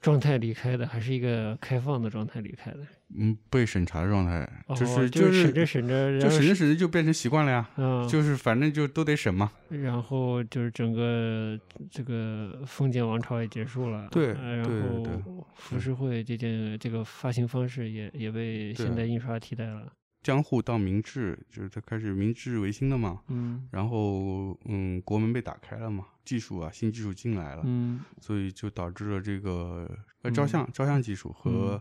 [0.00, 2.80] 状态离开的，还是一个开放的状态离开的？
[3.16, 9.50] 嗯，被审查的状态，哦就是就是审着审着，就审着审着就变成习惯了呀，嗯，就是反正就都得审嘛。
[9.68, 11.58] 然后就是整个
[11.90, 19.92] 这个封建王朝也结束了，对呃然后浮世绘这件这个发行方式也也被现代印刷替代了，
[20.24, 23.68] 江户到明治，就是他开始明治维新了嘛，嗯。
[23.70, 28.00] 然后嗯，国门被打开了嘛，技术啊，新技术进来了，嗯。
[28.20, 29.88] 所以就导致了这个
[30.22, 31.80] 呃照嗯相、照相技术和、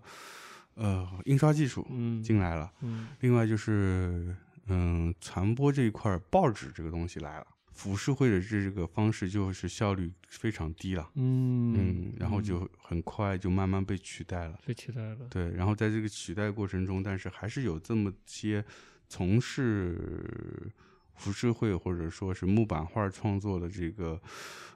[0.75, 2.21] 呃印刷技术嗯。
[2.21, 2.71] 进来了。
[2.81, 3.07] 嗯。
[3.21, 4.35] 另外就是
[4.67, 7.47] 嗯，传播这一块儿报纸这个东西来了。
[7.73, 14.59] 浮世绘的这个方式就是效率非常低了，嗯嗯，然后就很快就慢慢被取代了。
[14.65, 18.63] 被取代了，对，然后在这个取代过程中，但是还是有这么些
[19.09, 20.71] 从事
[21.15, 24.21] 浮世绘或者说是木板画创作的这个，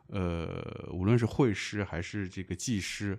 [0.07, 3.17] 呃，无论是绘师还是这个技师，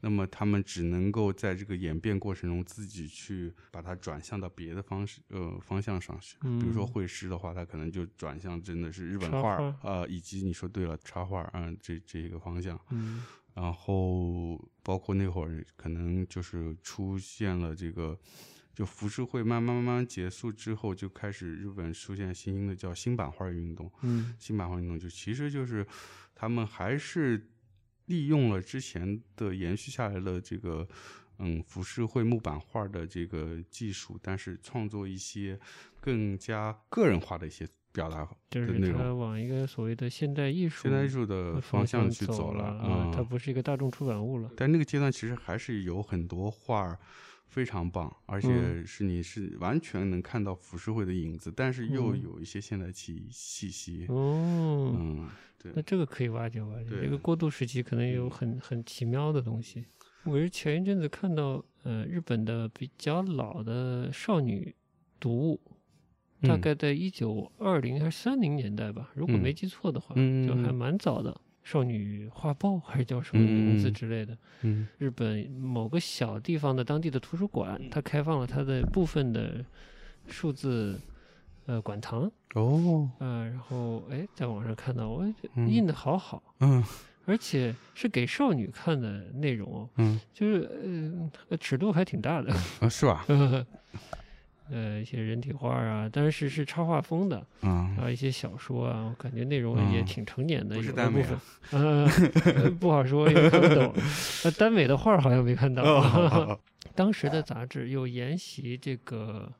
[0.00, 6.36] 那么他们只能够在这个演变过程中自己去把它转向到别的方式呃方向上去。
[6.40, 12.78] 比如说嗯绘师的话，他可能就转向真的是日本画儿画呃，以及你说对了插画儿，嗯、这这一个方向。
[12.90, 13.24] 嗯
[13.54, 18.18] 然后包括那会儿可能就是出现了这个，
[18.74, 23.90] 就浮世绘慢慢慢慢结束之后，就开始日本出现新兴的叫新版画运动。
[24.02, 25.86] 嗯新版画运动就其实就是
[26.34, 27.48] 他们还是
[28.06, 30.86] 利用了之前的延续下来的这个
[31.38, 35.58] 嗯浮世绘木板画的这个技术，但是创作一些
[36.00, 39.18] 更加个人化的一些表达就是它的内容。
[39.18, 46.98] 往一个所谓的现代艺术现代艺术的的方向向去走了了，啊，它嗯不是一个大众出版物了，但那个阶段其实还是有很多画儿
[47.46, 54.04] 非常棒，而且嗯是你是完全能看到浮世绘的影子，但是又嗯有一些现代气气息。
[54.08, 55.28] 哦，嗯，
[55.62, 59.84] 对那这个可以挖掘挖掘，对这个过渡时期可能有很很奇妙的东西。
[60.24, 64.74] 我是前一阵子看到，呃，日本的比较老的少女
[65.20, 65.60] 读物，
[66.40, 71.40] 嗯大概在一九二零还是三零年代吧，如果嗯没记错的话，嗯就还蛮早的。
[71.66, 74.86] 少女画报 还是叫什么名字嗯之类的，嗯。
[74.98, 79.64] 日本某个小地方的当地的图书馆，它开放了它的部分的
[80.28, 80.96] 数字
[81.66, 83.10] 呃馆藏，哦。
[83.18, 85.68] 呃，然后哎，在网上看到，我嗯。
[85.68, 86.82] 印的好好，嗯。
[87.28, 90.20] 而且是给少女看的内容哦，嗯。
[90.32, 93.26] 就是呃尺度还挺大的，啊是吧？
[94.70, 101.40] 呃，一些人体画啊，但是是插画风的，啊还有一些小说啊，我感觉内容也嗯挺成年的，不是有的部耽美啊
[101.70, 103.92] 分，呃，呃不好说，也看不懂。
[104.44, 105.82] 呃，耽美的画好像没看到。
[105.82, 106.58] 哦
[106.94, 109.52] 当时的杂志又沿袭这个，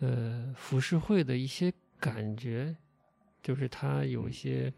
[0.00, 2.74] 呃，浮世绘的一些感觉，
[3.42, 4.72] 就是它有一些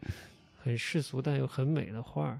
[0.61, 2.39] 很世俗但又很美的画儿，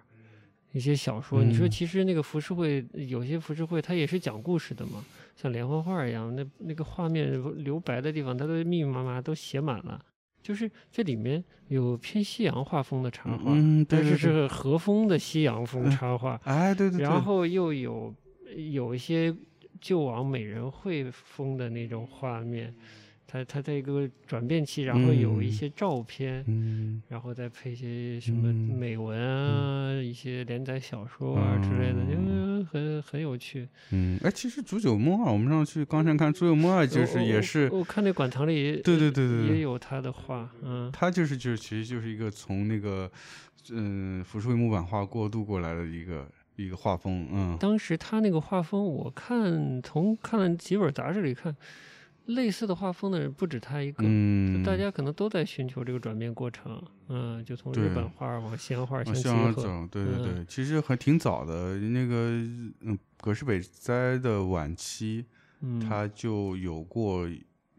[0.71, 1.43] 一些小说。
[1.43, 5.03] 你说嗯其实那个浮世绘，有些浮世绘它也是讲故事的嘛，
[5.35, 9.99] 像连环画一样，那那个画面留白的地方，它都密密麻麻都写满了。
[10.41, 18.13] 就是这里面有偏西洋画风的插画，嗯对但是是和风的西洋风嗯插画，哎对对对，然后又有
[18.73, 19.33] 有一些
[19.79, 22.75] 旧往美人会风的那种画面，
[23.25, 25.51] 它它在一个转变期，然后有一嗯。
[25.51, 27.01] 些照片，嗯。
[27.07, 32.43] 然后再配一些什么嗯美文啊，一些连载小说啊之类的，就。
[32.71, 33.67] 很很有趣。
[33.91, 39.55] 嗯哎其实煮酒梦二我们上去刚才看煮酒梦二就是也是我看那馆藏里，对对对对对。
[39.57, 40.89] 也有他的画，嗯。
[40.93, 43.11] 他就是就是其实就是一个从那个
[43.71, 47.57] 嗯浮世绘木板画过渡过来的一个一个画风，嗯。
[47.59, 51.53] 当时他那个画风，我看从看了几本杂志里看，
[52.25, 54.03] 类似的画风的人不止他一个。
[54.05, 61.77] 嗯，大家可能都在寻求这个转变过程，嗯，就从日本画往西洋画相往结合，向走，对对对，嗯其实还挺早的。
[61.77, 62.15] 那个
[62.81, 65.25] 嗯，葛饰北斋的晚期，
[65.61, 67.27] 嗯，他就有过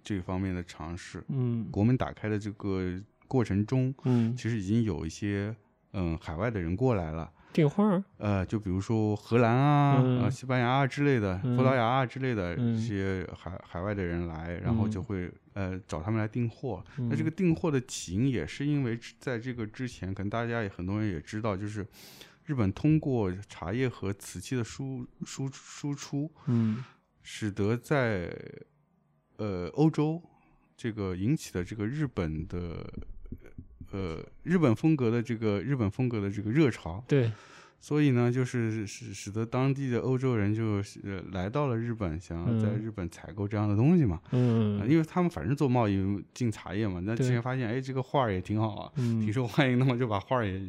[0.03, 1.25] 这方面的尝试。
[1.29, 5.57] 嗯国门打开的这个过程中，嗯，其实已经有一些
[5.93, 7.31] 嗯海外的人过来了。
[7.55, 11.57] 订画儿，呃，就比如说荷兰啊、西班牙啊之类的，嗯。
[11.57, 12.75] 葡萄牙啊之类的嗯。
[12.75, 15.05] 一些海海外的人来，然后就嗯。
[15.05, 16.85] 会呃找他们来订货。
[16.97, 17.25] 那这嗯。
[17.25, 21.87] 个订货的起因也是因为在这个之前，可能大家也很多人也知道，就是
[22.45, 26.85] 日本通过茶叶和瓷器的输输输出，嗯。
[27.23, 28.37] 使得在
[29.37, 30.21] 呃欧洲
[30.77, 32.85] 这个引起的这个日本的
[33.95, 37.31] 呃日本风格的这个日本风格的这个热潮，对，
[37.81, 42.83] 所以呢，就是使使得当地的欧洲人就是呃来到了日本，想要在嗯。
[42.83, 44.21] 日本采购这样的东西嘛。
[44.31, 50.61] 呃嗯因为他们反正做贸易进茶叶嘛，那之对前发现哎这个画儿也挺好啊，挺嗯，受欢迎的嘛，就把画儿也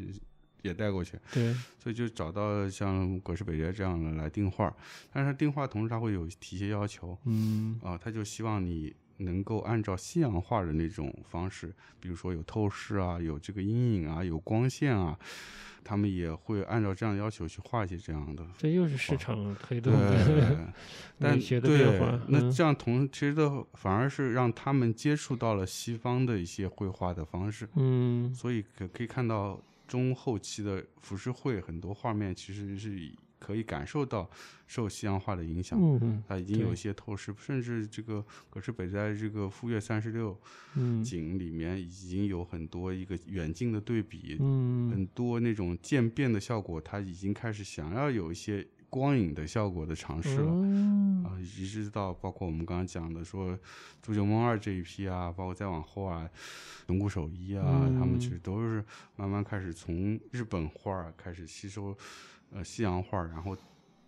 [0.62, 4.74] 也带过去，对，所以就找到像葛饰北斋这样的来订画儿。
[5.12, 7.80] 但是他订画同时他会有提一些要求嗯。
[7.84, 15.18] 啊，他就希望你能够按照西洋画的那种方式，比如说有透视啊，有这个阴影啊，有光线啊，
[15.84, 20.02] 他们也会按照这样的要求去画一些这样的这又是市场推动对
[21.20, 28.34] 的，对变化，嗯那这样同其实的反而是让他们接触到了西方的一些绘画的方式，嗯。
[28.34, 34.30] 所以可可以看到中后期的浮世绘很多画面其实是以可以感受到
[34.68, 35.80] 受西洋画的影响。
[35.82, 40.40] 嗯它已经有一些透视，甚至这个葛饰北斋这个富岳三十六
[40.76, 41.04] 嗯。
[41.04, 44.90] 景里面已经有很多一个远近的对比，嗯。
[44.92, 50.52] 很多那种渐变的效果，它已经开始想要有一些光影的效果的尝试了。
[50.52, 53.52] 嗯啊，一直到包括我们刚刚讲的说
[54.02, 56.30] 《煮酒梦二》这一批啊，包括再往后啊，
[56.88, 58.84] 龙骨手一啊，他们其嗯实都是
[59.16, 61.98] 慢慢开始从日本画开始吸收
[62.52, 63.56] 呃西洋画儿，然后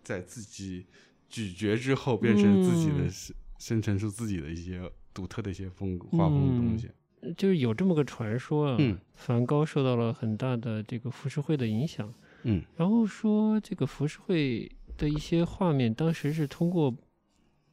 [0.02, 0.86] 在自己
[1.28, 6.90] 咀嚼之后变成自己的嗯生生成出自己的一些独特的一些风画风的东嗯西。
[7.36, 12.14] 就是有这么个传说啊，嗯梵高受到了很大的这个浮世绘的影响，
[12.44, 16.96] 嗯然后说这个浮世绘的一些画面，当时是通过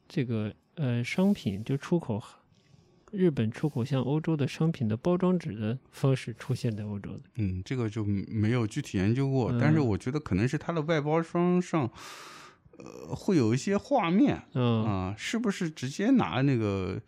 [0.08, 2.18] 这个呃商品就出口
[3.16, 7.22] 日本出口向欧洲的商品的包装纸的方式出现在欧洲的。
[7.36, 11.90] 嗯，这个就没有具体研究过，但是嗯我觉得可能是它的外包装上。
[12.78, 17.00] 呃，会有一些画面，嗯啊，是不是直接拿那个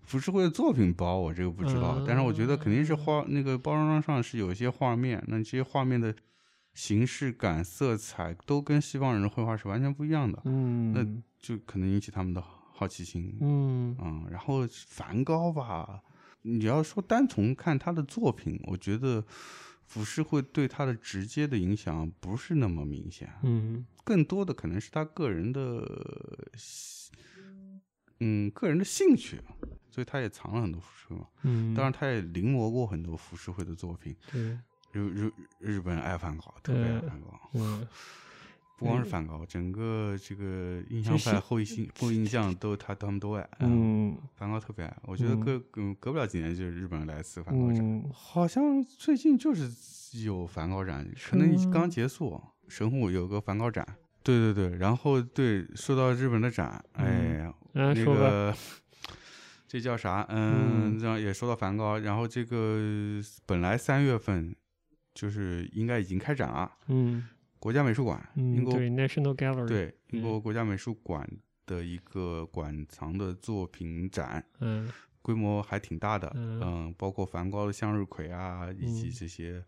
[0.00, 1.16] 浮世绘的作品包？
[1.16, 6.12] 我这个不知道，但是我觉得肯定是画那个包装上是有一些画面，那这些画面的
[6.74, 11.06] 形式感、色彩都跟西方人的绘画是完全不一样的，嗯那
[11.38, 12.42] 就可能引起他们的
[12.82, 13.38] 好奇心。
[13.40, 16.02] 嗯嗯，然后梵高吧，
[16.42, 19.24] 你要说单从看他的作品，我觉得
[19.86, 23.32] 浮世绘对他的直接的影响不是那么明显。
[23.42, 25.86] 嗯更多的可能是他个人的，
[28.18, 29.40] 嗯，个人的兴趣。
[29.88, 31.26] 所以他也藏了很多浮世绘嘛。
[31.42, 34.16] 嗯，当然，他也临摹过很多浮世绘的作品。
[34.32, 34.58] 对，
[34.90, 37.38] 日日日本人爱梵高，特别爱梵高。
[37.52, 37.86] 嗯，
[38.82, 43.48] 不光是梵高，整个这个印象派、后印象、后印象都他他们都爱。
[43.60, 44.16] 嗯。
[44.34, 45.40] 梵高特别爱，我觉得嗯。
[45.40, 48.10] 隔隔隔不了几年就是日本人来一次梵高展，嗯。
[48.12, 49.70] 好像最近就是
[50.24, 52.40] 有梵高展，可能刚结束。
[52.68, 53.86] 神户有个梵高展，
[54.22, 58.54] 对对对，然后对说到日本的展，哎，啊，那个
[59.68, 60.26] 这叫啥？
[60.30, 61.12] 嗯，嗯。
[61.12, 64.56] 后也说到梵高，然后这个本来三月份
[65.12, 67.28] 就是应该已经开展了，嗯
[67.62, 71.24] 国家美术馆，英嗯，国对，National Gallery，，对英嗯国国家美术馆
[71.64, 74.90] 的一个馆藏的作品展，嗯
[75.22, 79.64] 规模还挺大的，嗯嗯，包括梵高的向日葵啊，以及嗯这些，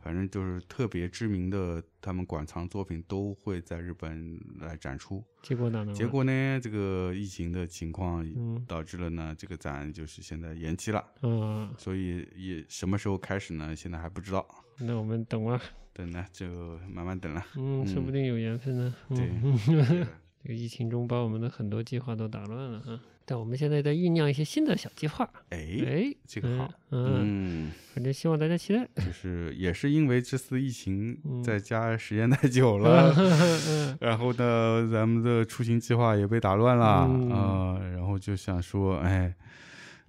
[0.00, 5.24] 反正就是特别知名的他们馆藏作品都会在日本来展出。
[5.42, 5.90] 结果呢？
[5.94, 13.74] 结果呢，这个疫情的情况嗯导致了呢，这个展就是现在延期了，嗯，所以也什么时候开始呢？
[13.74, 14.46] 现在还不知道，
[14.78, 15.58] 那我们等啊，
[16.00, 16.46] 等呢就
[16.90, 17.44] 慢慢等了。
[17.56, 18.94] 嗯，说不嗯定有缘分呢。
[19.10, 19.28] 对
[20.42, 22.98] 这个疫情中把我们的很多计划都打乱了啊。
[23.26, 25.28] 但我们现在在酝酿一些新的小计划。
[25.50, 28.88] 哎，哎，嗯这个好，嗯，嗯，反正希望大家期待。
[28.96, 33.12] 就是也是因为这次疫情嗯在家时间太久了。
[33.68, 39.32] 嗯然后呢，咱们的出行计划也被打乱了啊、然后就想说，哎，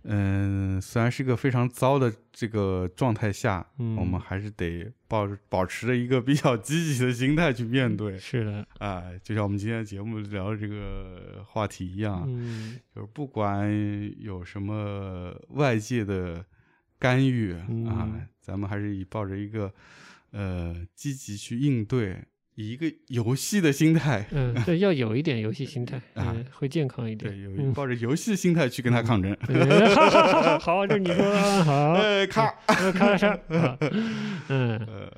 [0.04, 8.18] 嗯，虽然是一个非常糟的这个状态下，嗯我们还是得抱着保持着一个比较积极的心态去面对。
[8.18, 13.72] 是的，啊，就像我们今天节目聊的这个话题一样，嗯就是不管
[14.18, 16.44] 有什么外界的
[16.98, 19.72] 干预、啊嗯，咱们还是以抱着一个
[20.32, 22.24] 呃积极去应对，
[22.56, 26.34] 以一个游戏的心态，嗯，对，要有一点游戏心态， 啊。
[26.36, 27.32] 嗯，会健康一点。
[27.32, 27.74] 对，有嗯。
[27.74, 29.36] 抱着游戏的心态去跟他抗争。
[29.48, 33.78] 嗯好这是你说的好， 哎，咔，呃咔嚓， 好。
[34.50, 35.12] 嗯，呃，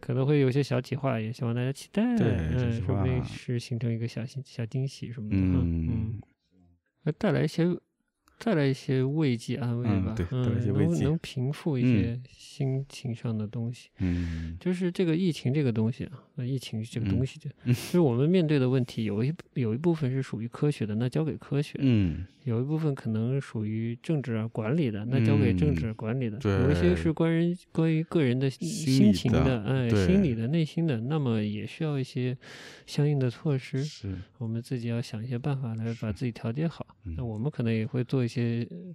[0.00, 2.02] 可能会有些小企划，也希望大家期待。
[2.16, 5.36] 对嗯，小企说不定是形成一个小惊小惊喜什么的。
[5.36, 6.20] 嗯嗯，
[7.04, 7.64] 呃带来一些
[8.44, 10.92] 带来一些慰藉安慰吧，嗯对带来一些慰藉。
[10.92, 11.86] 能能平复一嗯。
[11.86, 13.88] 些心情上的东西。
[14.00, 14.54] 嗯。
[14.60, 26.52] 就是这个疫情这个东西啊，那疫情这个东西就，嗯就是我们面对的问题，有一有一部分是属于科学的，那交给科学；嗯，有一部分可能属于政治啊管理的，那交给政治管理的；对。
[26.52, 32.36] 有一些是关于关于个人的心情的，哎，心理的、内心的，那么也需要一些
[32.84, 33.82] 相应的措施。
[33.82, 36.86] 是，我们自己要想一些办法来把自己调节好。
[37.04, 37.14] 嗯。
[37.16, 38.94] 那我们可能也会做一些呃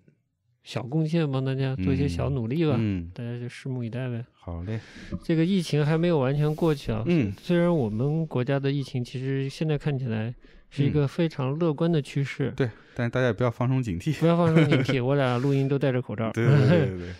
[0.63, 2.75] 小贡献，帮大家做一些小努力吧。
[2.77, 4.23] 嗯，大家就拭目以待呗。
[4.33, 4.79] 好嘞，
[5.23, 7.03] 这个疫情还没有完全过去啊。
[7.07, 10.33] 嗯虽然我们国家的疫情其实现在看起来
[10.69, 14.19] 是一嗯个非常乐观的趋势，对，但是大家也不要放松警惕。
[14.19, 15.01] 不要放松警惕。
[15.03, 17.13] 我俩录音都戴着口罩，对对对对对，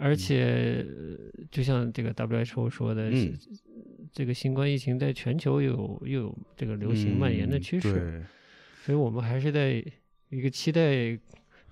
[0.00, 3.32] 而且呃就像这个 WHO 说的，嗯
[4.12, 8.22] 这个新冠疫情在全球有又有这个流行蔓延的嗯趋势，对
[8.84, 9.82] 所以我们还是在
[10.28, 11.18] 一个期待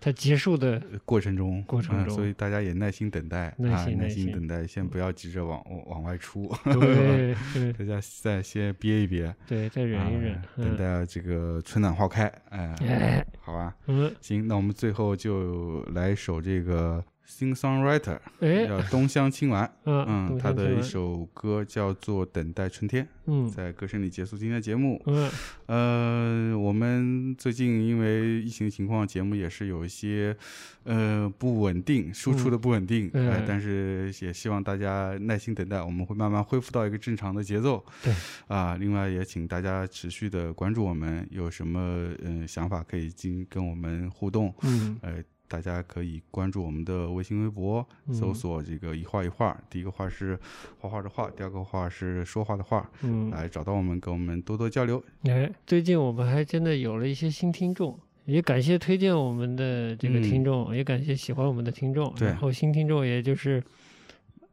[0.01, 0.82] 它结束的。
[1.05, 10.42] 过程中，过程中嗯所以大家也耐心等待，耐啊，耐心等待，先不要急着往往外出，对对 大家再先憋一憋，对，再忍一忍啊。
[10.57, 25.01] 等嗯待这个春暖花开，哎哎，好吧，嗯，行，那我们最后就来一首这个 Sing Songwriter，哎，叫东乡青丸， 嗯嗯，他的一，首歌叫做《等待春天》，嗯在歌声里结束今天的节目。
[25.07, 25.31] 嗯
[25.66, 30.37] 呃，我们最近因为疫情情况，节目也是有一些
[30.83, 37.85] 呃不稳定，输出的不稳定，嗯呃，但是也希望大家耐心等待，我们会慢慢恢复到一个正常的节奏。
[38.03, 38.12] 对，
[38.49, 45.22] 啊，另外也请大家持续的关注我们，有什么嗯、呃想法可以进跟我们互动，嗯呃。
[45.51, 49.61] 大家可以关注我们的微信、微博，搜嗯索这个一画一画。
[49.68, 50.38] 第一个画是
[50.78, 55.03] 画画的画，第二个画是说话的话，嗯，来找到我们，跟我们多多交流。
[55.24, 62.14] 哎，最近我们还真的有了一些新听众，也感谢推荐我们的这个嗯听众，也感谢喜欢我们的听众。
[62.14, 63.61] 对然后新听众也就是，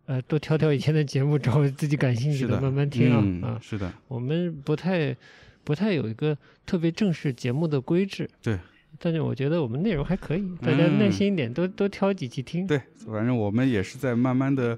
[0.08, 3.60] 呃，多挑挑以前的节目，找自己感兴趣是的，慢慢听啊、嗯、啊。
[3.62, 5.16] 是的，我们不太
[5.64, 6.36] 不太有一个
[6.66, 8.58] 特别正式节目的规制，对。
[9.00, 12.66] 但是我觉得我们内容还可以，大家耐嗯心一点，多多挑几期听。
[12.66, 14.78] 对，反正我们也是在慢慢的，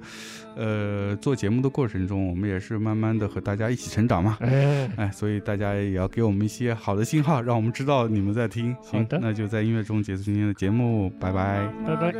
[0.55, 4.37] 呃，做节目的过程中，我们也是慢慢的和大家一起成长嘛。
[4.41, 8.75] 哎， 哎，所以大家也要给我们一些好的信号，让我们知道你们在听。
[8.81, 11.67] 行好的，那就在音乐中结束今天的节目，拜拜。
[11.85, 12.13] 拜拜。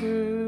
[0.00, 0.39] true.